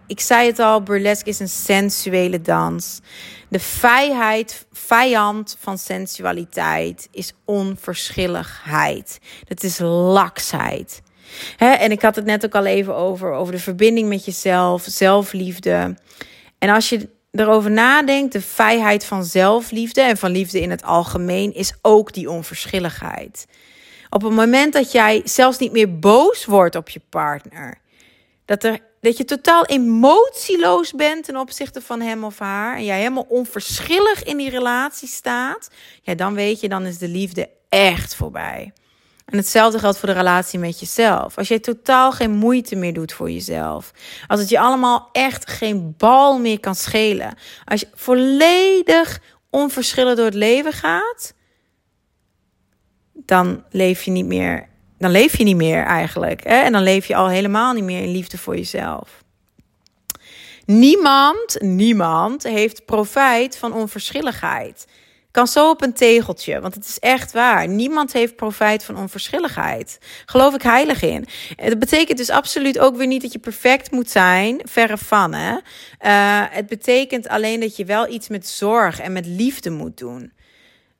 Ik 0.06 0.20
zei 0.20 0.46
het 0.46 0.58
al, 0.58 0.82
burlesque 0.82 1.28
is 1.28 1.38
een 1.38 1.48
sensuele 1.48 2.40
dans. 2.40 3.00
De 3.48 3.60
vijheid, 3.60 4.66
vijand 4.72 5.56
van 5.60 5.78
sensualiteit 5.78 7.08
is 7.12 7.32
onverschilligheid. 7.44 9.18
Dat 9.44 9.62
is 9.62 9.78
laksheid. 9.78 11.02
Hè? 11.56 11.70
En 11.70 11.90
ik 11.90 12.02
had 12.02 12.16
het 12.16 12.24
net 12.24 12.44
ook 12.44 12.54
al 12.54 12.64
even 12.64 12.94
over, 12.94 13.32
over 13.32 13.52
de 13.52 13.58
verbinding 13.58 14.08
met 14.08 14.24
jezelf, 14.24 14.82
zelfliefde. 14.86 15.96
En 16.58 16.68
als 16.68 16.88
je 16.88 17.08
erover 17.30 17.70
nadenkt, 17.70 18.32
de 18.32 18.40
vrijheid 18.40 19.04
van 19.04 19.24
zelfliefde 19.24 20.00
en 20.00 20.16
van 20.16 20.30
liefde 20.30 20.60
in 20.60 20.70
het 20.70 20.82
algemeen 20.82 21.54
is 21.54 21.74
ook 21.82 22.12
die 22.12 22.30
onverschilligheid. 22.30 23.46
Op 24.10 24.22
het 24.22 24.32
moment 24.32 24.72
dat 24.72 24.92
jij 24.92 25.20
zelfs 25.24 25.58
niet 25.58 25.72
meer 25.72 25.98
boos 25.98 26.44
wordt 26.44 26.76
op 26.76 26.88
je 26.88 27.00
partner, 27.08 27.80
dat, 28.44 28.64
er, 28.64 28.78
dat 29.00 29.16
je 29.16 29.24
totaal 29.24 29.64
emotieloos 29.64 30.92
bent 30.92 31.24
ten 31.24 31.36
opzichte 31.36 31.80
van 31.80 32.00
hem 32.00 32.24
of 32.24 32.38
haar, 32.38 32.76
en 32.76 32.84
jij 32.84 32.98
helemaal 32.98 33.26
onverschillig 33.28 34.22
in 34.22 34.36
die 34.36 34.50
relatie 34.50 35.08
staat, 35.08 35.68
ja, 36.02 36.14
dan 36.14 36.34
weet 36.34 36.60
je, 36.60 36.68
dan 36.68 36.86
is 36.86 36.98
de 36.98 37.08
liefde 37.08 37.50
echt 37.68 38.14
voorbij. 38.14 38.72
En 39.24 39.36
hetzelfde 39.36 39.78
geldt 39.78 39.98
voor 39.98 40.08
de 40.08 40.14
relatie 40.14 40.58
met 40.58 40.80
jezelf. 40.80 41.38
Als 41.38 41.48
jij 41.48 41.58
totaal 41.58 42.12
geen 42.12 42.30
moeite 42.30 42.76
meer 42.76 42.92
doet 42.92 43.12
voor 43.12 43.30
jezelf. 43.30 43.90
Als 44.26 44.40
het 44.40 44.48
je 44.48 44.58
allemaal 44.58 45.08
echt 45.12 45.50
geen 45.50 45.94
bal 45.96 46.38
meer 46.38 46.60
kan 46.60 46.74
schelen. 46.74 47.34
Als 47.64 47.80
je 47.80 47.88
volledig 47.94 49.20
onverschillig 49.50 50.16
door 50.16 50.24
het 50.24 50.34
leven 50.34 50.72
gaat 50.72 51.34
dan 53.28 53.64
leef 53.70 54.02
je 54.02 54.10
niet 54.10 54.26
meer. 54.26 54.68
Dan 54.98 55.10
leef 55.10 55.36
je 55.36 55.44
niet 55.44 55.56
meer 55.56 55.84
eigenlijk. 55.84 56.44
Hè? 56.44 56.54
En 56.54 56.72
dan 56.72 56.82
leef 56.82 57.06
je 57.06 57.14
al 57.14 57.28
helemaal 57.28 57.72
niet 57.72 57.84
meer 57.84 58.02
in 58.02 58.12
liefde 58.12 58.38
voor 58.38 58.56
jezelf. 58.56 59.24
Niemand, 60.64 61.56
niemand 61.60 62.42
heeft 62.42 62.84
profijt 62.84 63.56
van 63.56 63.72
onverschilligheid. 63.72 64.86
Kan 65.30 65.46
zo 65.46 65.70
op 65.70 65.82
een 65.82 65.92
tegeltje, 65.92 66.60
want 66.60 66.74
het 66.74 66.84
is 66.84 66.98
echt 66.98 67.32
waar. 67.32 67.68
Niemand 67.68 68.12
heeft 68.12 68.36
profijt 68.36 68.84
van 68.84 68.96
onverschilligheid. 68.96 69.98
Geloof 70.26 70.54
ik 70.54 70.62
heilig 70.62 71.02
in. 71.02 71.26
Het 71.56 71.78
betekent 71.78 72.18
dus 72.18 72.30
absoluut 72.30 72.78
ook 72.78 72.96
weer 72.96 73.06
niet 73.06 73.22
dat 73.22 73.32
je 73.32 73.38
perfect 73.38 73.90
moet 73.90 74.10
zijn. 74.10 74.60
Verre 74.64 74.98
van, 74.98 75.32
hè. 75.32 75.52
Uh, 75.52 75.60
het 76.50 76.66
betekent 76.66 77.28
alleen 77.28 77.60
dat 77.60 77.76
je 77.76 77.84
wel 77.84 78.12
iets 78.12 78.28
met 78.28 78.48
zorg 78.48 79.00
en 79.00 79.12
met 79.12 79.26
liefde 79.26 79.70
moet 79.70 79.98
doen. 79.98 80.32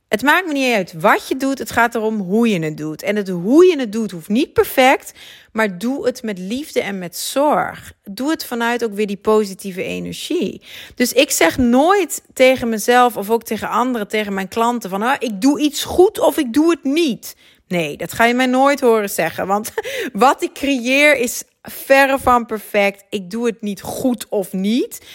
Het 0.09 0.23
maakt 0.23 0.47
me 0.47 0.53
niet 0.53 0.75
uit 0.75 0.93
wat 0.93 1.29
je 1.29 1.37
doet. 1.37 1.59
Het 1.59 1.71
gaat 1.71 1.95
erom 1.95 2.21
hoe 2.21 2.49
je 2.49 2.59
het 2.59 2.77
doet. 2.77 3.03
En 3.03 3.17
het 3.17 3.29
hoe 3.29 3.67
je 3.67 3.79
het 3.79 3.93
doet 3.93 4.11
hoeft 4.11 4.29
niet 4.29 4.53
perfect. 4.53 5.13
Maar 5.53 5.79
doe 5.79 6.07
het 6.07 6.23
met 6.23 6.39
liefde 6.39 6.81
en 6.81 6.99
met 6.99 7.17
zorg. 7.17 7.93
Doe 8.03 8.31
het 8.31 8.45
vanuit 8.45 8.85
ook 8.85 8.95
weer 8.95 9.07
die 9.07 9.17
positieve 9.17 9.83
energie. 9.83 10.63
Dus 10.95 11.13
ik 11.13 11.31
zeg 11.31 11.59
nooit 11.59 12.23
tegen 12.33 12.69
mezelf 12.69 13.17
of 13.17 13.31
ook 13.31 13.43
tegen 13.43 13.69
anderen, 13.69 14.09
tegen 14.09 14.35
mijn 14.35 14.49
klanten: 14.49 14.91
van 14.91 15.03
ah, 15.03 15.17
ik 15.19 15.41
doe 15.41 15.61
iets 15.61 15.85
goed 15.85 16.21
of 16.21 16.37
ik 16.37 16.53
doe 16.53 16.71
het 16.71 16.85
niet. 16.85 17.37
Nee, 17.67 17.97
dat 17.97 18.13
ga 18.13 18.25
je 18.25 18.35
mij 18.35 18.47
nooit 18.47 18.81
horen 18.81 19.11
zeggen. 19.11 19.47
Want 19.47 19.73
wat 20.13 20.43
ik 20.43 20.53
creëer 20.53 21.17
is 21.17 21.43
verre 21.63 22.19
van 22.19 22.47
perfect. 22.47 23.05
Ik 23.11 23.31
doe 23.31 23.47
het 23.47 23.63
niet 23.63 23.83
goed 23.83 24.29
of 24.29 24.53
niet. 24.53 25.07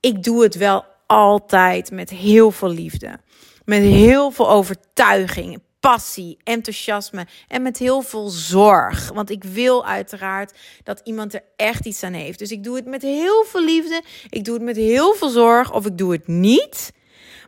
Ik 0.00 0.22
doe 0.22 0.42
het 0.42 0.54
wel 0.54 0.84
altijd 1.06 1.90
met 1.90 2.10
heel 2.10 2.50
veel 2.50 2.68
liefde. 2.68 3.20
Met 3.70 3.82
heel 3.82 4.30
veel 4.30 4.50
overtuiging, 4.50 5.58
passie, 5.80 6.36
enthousiasme 6.44 7.26
en 7.48 7.62
met 7.62 7.78
heel 7.78 8.02
veel 8.02 8.28
zorg. 8.28 9.10
Want 9.14 9.30
ik 9.30 9.44
wil 9.44 9.86
uiteraard 9.86 10.58
dat 10.82 11.00
iemand 11.04 11.34
er 11.34 11.42
echt 11.56 11.86
iets 11.86 12.02
aan 12.02 12.12
heeft. 12.12 12.38
Dus 12.38 12.50
ik 12.50 12.64
doe 12.64 12.76
het 12.76 12.86
met 12.86 13.02
heel 13.02 13.44
veel 13.44 13.64
liefde. 13.64 14.02
Ik 14.30 14.44
doe 14.44 14.54
het 14.54 14.62
met 14.62 14.76
heel 14.76 15.14
veel 15.14 15.28
zorg. 15.28 15.72
Of 15.72 15.86
ik 15.86 15.98
doe 15.98 16.12
het 16.12 16.26
niet. 16.26 16.92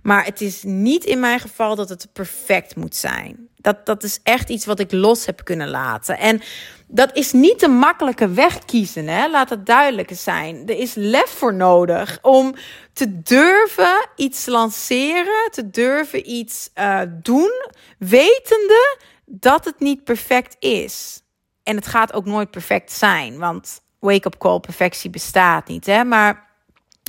Maar 0.03 0.25
het 0.25 0.41
is 0.41 0.63
niet 0.63 1.05
in 1.05 1.21
mijn 1.21 1.41
geval 1.41 1.75
dat 1.75 1.89
het 1.89 2.09
perfect 2.13 2.77
moet 2.77 2.97
zijn. 2.97 3.49
Dat, 3.63 3.87
dat 3.87 4.03
is 4.03 4.21
echt 4.23 4.49
iets 4.49 4.67
wat 4.67 4.81
ik 4.81 4.93
los 4.93 5.27
heb 5.27 5.45
kunnen 5.45 5.69
laten. 5.69 6.19
En 6.19 6.43
dat 6.87 7.17
is 7.17 7.33
niet 7.33 7.61
de 7.61 7.69
makkelijke 7.69 8.29
weg 8.29 8.59
kiezen, 8.59 9.09
hè? 9.09 9.29
laat 9.29 9.51
het 9.51 9.67
duidelijk 9.67 10.11
zijn. 10.15 10.63
Er 10.67 10.79
is 10.79 10.95
lef 10.95 11.31
voor 11.31 11.55
nodig 11.55 12.19
om 12.23 12.55
te 12.93 13.23
durven 13.23 14.09
iets 14.17 14.47
lanceren, 14.47 15.51
te 15.51 15.71
durven 15.71 16.31
iets 16.31 16.71
uh, 16.75 17.01
doen, 17.23 17.53
wetende 17.99 18.99
dat 19.27 19.65
het 19.65 19.81
niet 19.81 20.05
perfect 20.05 20.57
is. 20.59 21.23
En 21.63 21.77
het 21.77 21.87
gaat 21.87 22.13
ook 22.13 22.25
nooit 22.25 22.51
perfect 22.51 22.93
zijn, 22.93 23.39
want 23.39 23.81
wake-up 23.99 24.39
call, 24.39 24.61
perfectie 24.61 25.11
bestaat 25.11 25.69
niet. 25.69 25.87
Hè? 25.87 26.05
Maar 26.05 26.51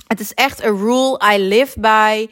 het 0.06 0.20
is 0.20 0.34
echt 0.34 0.62
een 0.62 0.78
rule 0.78 1.20
I 1.34 1.38
live 1.38 1.80
by. 1.80 2.28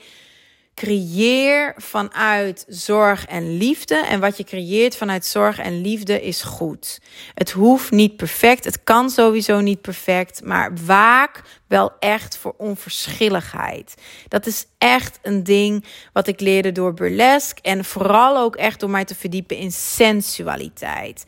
Creëer 0.75 1.75
vanuit 1.77 2.65
zorg 2.69 3.27
en 3.27 3.57
liefde. 3.57 3.97
En 3.97 4.21
wat 4.21 4.37
je 4.37 4.45
creëert 4.45 4.97
vanuit 4.97 5.27
zorg 5.27 5.59
en 5.59 5.81
liefde 5.81 6.23
is 6.23 6.43
goed. 6.43 7.01
Het 7.35 7.51
hoeft 7.51 7.91
niet 7.91 8.17
perfect. 8.17 8.65
Het 8.65 8.85
kan 8.85 9.11
sowieso 9.11 9.61
niet 9.61 9.81
perfect. 9.81 10.45
Maar 10.45 10.73
waak 10.87 11.43
wel 11.69 11.93
echt 11.99 12.37
voor 12.37 12.55
onverschilligheid. 12.57 13.95
Dat 14.29 14.47
is 14.47 14.67
echt 14.79 15.19
een 15.23 15.45
ding 15.45 15.85
wat 16.13 16.27
ik 16.27 16.41
leerde 16.41 16.73
door 16.73 16.95
burlesque. 16.95 17.63
En 17.63 17.85
vooral 17.85 18.39
ook 18.39 18.57
echt 18.57 18.81
door 18.81 18.91
mij 18.91 19.05
te 19.05 19.15
verdiepen 19.15 19.57
in 19.57 19.73
sensualiteit. 19.73 21.25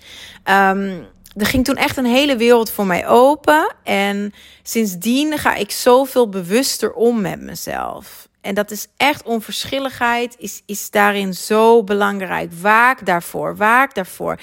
Um, 0.50 1.06
er 1.36 1.46
ging 1.46 1.64
toen 1.64 1.76
echt 1.76 1.96
een 1.96 2.04
hele 2.04 2.36
wereld 2.36 2.70
voor 2.70 2.86
mij 2.86 3.08
open. 3.08 3.74
En 3.82 4.34
sindsdien 4.62 5.38
ga 5.38 5.54
ik 5.54 5.70
zoveel 5.70 6.28
bewuster 6.28 6.92
om 6.92 7.20
met 7.20 7.40
mezelf. 7.40 8.28
En 8.44 8.54
dat 8.54 8.70
is 8.70 8.86
echt 8.96 9.22
onverschilligheid, 9.22 10.36
is, 10.38 10.62
is 10.66 10.90
daarin 10.90 11.34
zo 11.34 11.84
belangrijk. 11.84 12.52
Waak 12.60 13.06
daarvoor, 13.06 13.56
waak 13.56 13.94
daarvoor. 13.94 14.40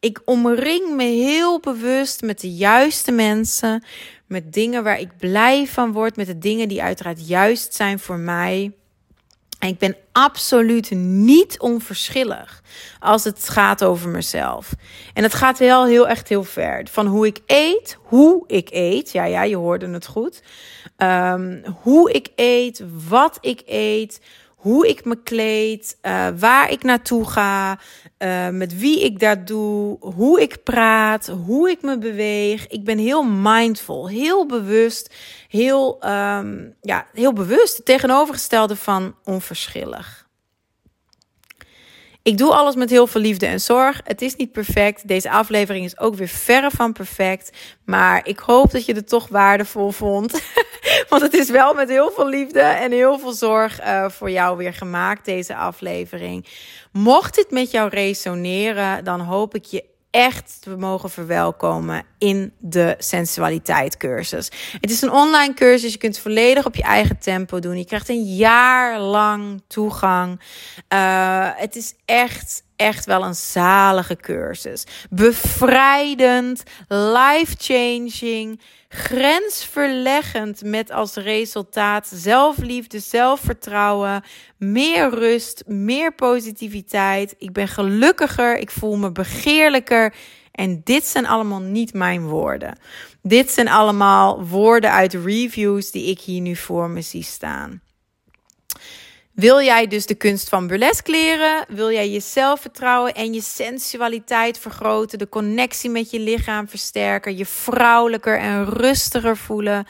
Ik 0.00 0.20
omring 0.24 0.94
me 0.96 1.02
heel 1.02 1.60
bewust 1.60 2.22
met 2.22 2.40
de 2.40 2.54
juiste 2.54 3.12
mensen, 3.12 3.84
met 4.26 4.52
dingen 4.52 4.84
waar 4.84 5.00
ik 5.00 5.16
blij 5.16 5.66
van 5.66 5.92
word, 5.92 6.16
met 6.16 6.26
de 6.26 6.38
dingen 6.38 6.68
die 6.68 6.82
uiteraard 6.82 7.28
juist 7.28 7.74
zijn 7.74 7.98
voor 7.98 8.18
mij. 8.18 8.72
En 9.60 9.68
ik 9.68 9.78
ben 9.78 9.96
absoluut 10.12 10.90
niet 10.90 11.60
onverschillig 11.60 12.62
als 12.98 13.24
het 13.24 13.48
gaat 13.48 13.84
over 13.84 14.08
mezelf. 14.08 14.72
En 15.14 15.22
het 15.22 15.34
gaat 15.34 15.58
wel 15.58 15.86
heel 15.86 16.08
echt 16.08 16.28
heel 16.28 16.44
ver. 16.44 16.86
Van 16.90 17.06
hoe 17.06 17.26
ik 17.26 17.40
eet, 17.46 17.98
hoe 18.02 18.44
ik 18.46 18.68
eet. 18.72 19.12
Ja, 19.12 19.24
ja, 19.24 19.42
je 19.42 19.56
hoorde 19.56 19.88
het 19.88 20.06
goed. 20.06 20.42
Um, 20.96 21.62
hoe 21.82 22.12
ik 22.12 22.28
eet, 22.36 22.82
wat 23.08 23.38
ik 23.40 23.62
eet, 23.66 24.20
hoe 24.60 24.88
ik 24.88 25.04
me 25.04 25.22
kleed, 25.22 25.98
uh, 26.02 26.28
waar 26.38 26.70
ik 26.70 26.82
naartoe 26.82 27.28
ga, 27.28 27.78
uh, 28.18 28.48
met 28.48 28.78
wie 28.78 29.04
ik 29.04 29.18
dat 29.18 29.46
doe, 29.46 29.96
hoe 30.00 30.40
ik 30.40 30.62
praat, 30.62 31.26
hoe 31.46 31.70
ik 31.70 31.82
me 31.82 31.98
beweeg. 31.98 32.66
Ik 32.66 32.84
ben 32.84 32.98
heel 32.98 33.22
mindful, 33.22 34.08
heel 34.08 34.46
bewust, 34.46 35.14
heel, 35.48 35.98
um, 36.06 36.74
ja, 36.80 37.06
heel 37.12 37.32
bewust. 37.32 37.84
Tegenovergestelde 37.84 38.76
van 38.76 39.14
onverschillig. 39.24 40.19
Ik 42.22 42.38
doe 42.38 42.54
alles 42.54 42.74
met 42.74 42.90
heel 42.90 43.06
veel 43.06 43.20
liefde 43.20 43.46
en 43.46 43.60
zorg. 43.60 44.00
Het 44.04 44.22
is 44.22 44.36
niet 44.36 44.52
perfect. 44.52 45.08
Deze 45.08 45.30
aflevering 45.30 45.84
is 45.84 45.98
ook 45.98 46.14
weer 46.14 46.28
verre 46.28 46.70
van 46.70 46.92
perfect. 46.92 47.50
Maar 47.84 48.26
ik 48.26 48.38
hoop 48.38 48.70
dat 48.70 48.84
je 48.84 48.94
het 48.94 49.08
toch 49.08 49.28
waardevol 49.28 49.90
vond. 49.90 50.42
Want 51.08 51.22
het 51.22 51.34
is 51.34 51.50
wel 51.50 51.74
met 51.74 51.88
heel 51.88 52.10
veel 52.10 52.28
liefde 52.28 52.60
en 52.60 52.92
heel 52.92 53.18
veel 53.18 53.32
zorg 53.32 53.80
uh, 53.80 54.08
voor 54.08 54.30
jou 54.30 54.56
weer 54.56 54.74
gemaakt, 54.74 55.24
deze 55.24 55.56
aflevering. 55.56 56.46
Mocht 56.92 57.34
dit 57.34 57.50
met 57.50 57.70
jou 57.70 57.88
resoneren, 57.88 59.04
dan 59.04 59.20
hoop 59.20 59.54
ik 59.54 59.64
je 59.64 59.84
echt 60.10 60.56
te 60.60 60.76
mogen 60.76 61.10
verwelkomen 61.10 62.04
in 62.18 62.52
de 62.58 62.94
sensualiteit 62.98 63.96
cursus. 63.96 64.50
Het 64.80 64.90
is 64.90 65.02
een 65.02 65.12
online 65.12 65.54
cursus. 65.54 65.92
Je 65.92 65.98
kunt 65.98 66.14
het 66.14 66.22
volledig 66.22 66.66
op 66.66 66.76
je 66.76 66.82
eigen 66.82 67.18
tempo 67.18 67.58
doen. 67.58 67.78
Je 67.78 67.84
krijgt 67.84 68.08
een 68.08 68.34
jaar 68.36 69.00
lang 69.00 69.62
toegang. 69.66 70.40
Uh, 70.92 71.48
het 71.54 71.76
is 71.76 71.94
echt 72.04 72.62
echt 72.80 73.04
wel 73.04 73.24
een 73.24 73.34
zalige 73.34 74.16
cursus. 74.16 74.84
Bevrijdend, 75.10 76.62
life-changing, 76.88 78.60
grensverleggend 78.88 80.62
met 80.64 80.90
als 80.90 81.14
resultaat 81.14 82.10
zelfliefde, 82.14 82.98
zelfvertrouwen, 82.98 84.24
meer 84.56 85.10
rust, 85.10 85.62
meer 85.66 86.14
positiviteit. 86.14 87.34
Ik 87.38 87.52
ben 87.52 87.68
gelukkiger, 87.68 88.58
ik 88.58 88.70
voel 88.70 88.96
me 88.96 89.12
begeerlijker. 89.12 90.14
En 90.52 90.80
dit 90.84 91.06
zijn 91.06 91.26
allemaal 91.26 91.60
niet 91.60 91.94
mijn 91.94 92.26
woorden. 92.26 92.78
Dit 93.22 93.50
zijn 93.50 93.68
allemaal 93.68 94.46
woorden 94.46 94.92
uit 94.92 95.14
reviews 95.14 95.90
die 95.90 96.10
ik 96.10 96.20
hier 96.20 96.40
nu 96.40 96.56
voor 96.56 96.90
me 96.90 97.00
zie 97.00 97.22
staan. 97.22 97.80
Wil 99.34 99.60
jij 99.60 99.86
dus 99.86 100.06
de 100.06 100.14
kunst 100.14 100.48
van 100.48 100.66
burlesque 100.66 101.10
leren? 101.10 101.64
Wil 101.68 101.90
jij 101.90 102.10
je 102.10 102.20
zelfvertrouwen 102.20 103.14
en 103.14 103.32
je 103.32 103.40
sensualiteit 103.40 104.58
vergroten? 104.58 105.18
De 105.18 105.28
connectie 105.28 105.90
met 105.90 106.10
je 106.10 106.20
lichaam 106.20 106.68
versterken? 106.68 107.36
Je 107.36 107.46
vrouwelijker 107.46 108.38
en 108.38 108.64
rustiger 108.64 109.36
voelen? 109.36 109.86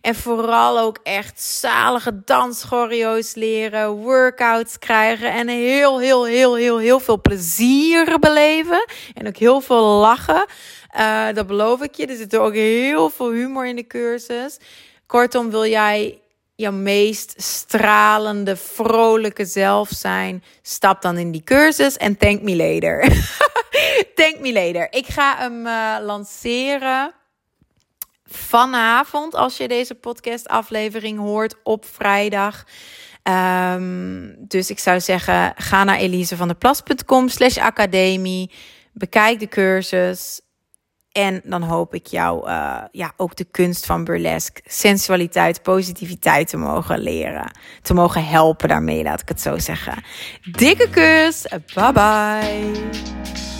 En 0.00 0.14
vooral 0.14 0.78
ook 0.78 0.98
echt 1.02 1.42
zalige 1.42 2.22
danschoreo's 2.24 3.34
leren, 3.34 3.90
workouts 3.90 4.78
krijgen 4.78 5.32
en 5.32 5.48
heel, 5.48 6.00
heel, 6.00 6.26
heel, 6.26 6.54
heel, 6.54 6.78
heel 6.78 7.00
veel 7.00 7.20
plezier 7.20 8.18
beleven. 8.18 8.86
En 9.14 9.26
ook 9.26 9.36
heel 9.36 9.60
veel 9.60 9.84
lachen. 9.84 10.46
Uh, 10.96 11.26
dat 11.34 11.46
beloof 11.46 11.82
ik 11.82 11.94
je. 11.94 12.06
Er 12.06 12.16
zit 12.16 12.36
ook 12.36 12.54
heel 12.54 13.10
veel 13.10 13.30
humor 13.30 13.66
in 13.66 13.76
de 13.76 13.86
cursus. 13.86 14.58
Kortom, 15.06 15.50
wil 15.50 15.66
jij 15.66 16.21
jouw 16.62 16.72
meest 16.72 17.34
stralende, 17.42 18.56
vrolijke 18.56 19.44
zelf 19.44 19.88
zijn, 19.88 20.44
stap 20.62 21.02
dan 21.02 21.18
in 21.18 21.30
die 21.30 21.42
cursus 21.44 21.96
en 21.96 22.16
thank 22.16 22.42
me 22.42 22.56
later. 22.56 23.00
thank 24.20 24.38
me 24.40 24.52
later. 24.52 24.92
Ik 24.92 25.06
ga 25.06 25.36
hem 25.38 25.66
uh, 25.66 25.96
lanceren 26.00 27.14
vanavond, 28.24 29.34
als 29.34 29.56
je 29.56 29.68
deze 29.68 29.94
podcast-aflevering 29.94 31.18
hoort, 31.18 31.54
op 31.62 31.84
vrijdag. 31.84 32.64
Um, 33.74 34.34
dus 34.38 34.70
ik 34.70 34.78
zou 34.78 35.00
zeggen, 35.00 35.52
ga 35.56 35.84
naar 35.84 35.98
elisevanderplas.com 35.98 37.28
slash 37.28 37.58
academie. 37.58 38.50
Bekijk 38.92 39.38
de 39.38 39.48
cursus. 39.48 40.40
En 41.12 41.40
dan 41.44 41.62
hoop 41.62 41.94
ik 41.94 42.06
jou 42.06 42.48
uh, 42.48 42.82
ja, 42.90 43.12
ook 43.16 43.36
de 43.36 43.44
kunst 43.44 43.86
van 43.86 44.04
burlesque, 44.04 44.62
sensualiteit, 44.64 45.62
positiviteit 45.62 46.48
te 46.48 46.56
mogen 46.56 46.98
leren. 46.98 47.50
Te 47.82 47.94
mogen 47.94 48.26
helpen 48.26 48.68
daarmee, 48.68 49.02
laat 49.02 49.20
ik 49.20 49.28
het 49.28 49.40
zo 49.40 49.58
zeggen. 49.58 50.02
Dikke 50.50 50.88
kus. 50.90 51.46
Bye 51.74 51.92
bye. 51.92 53.51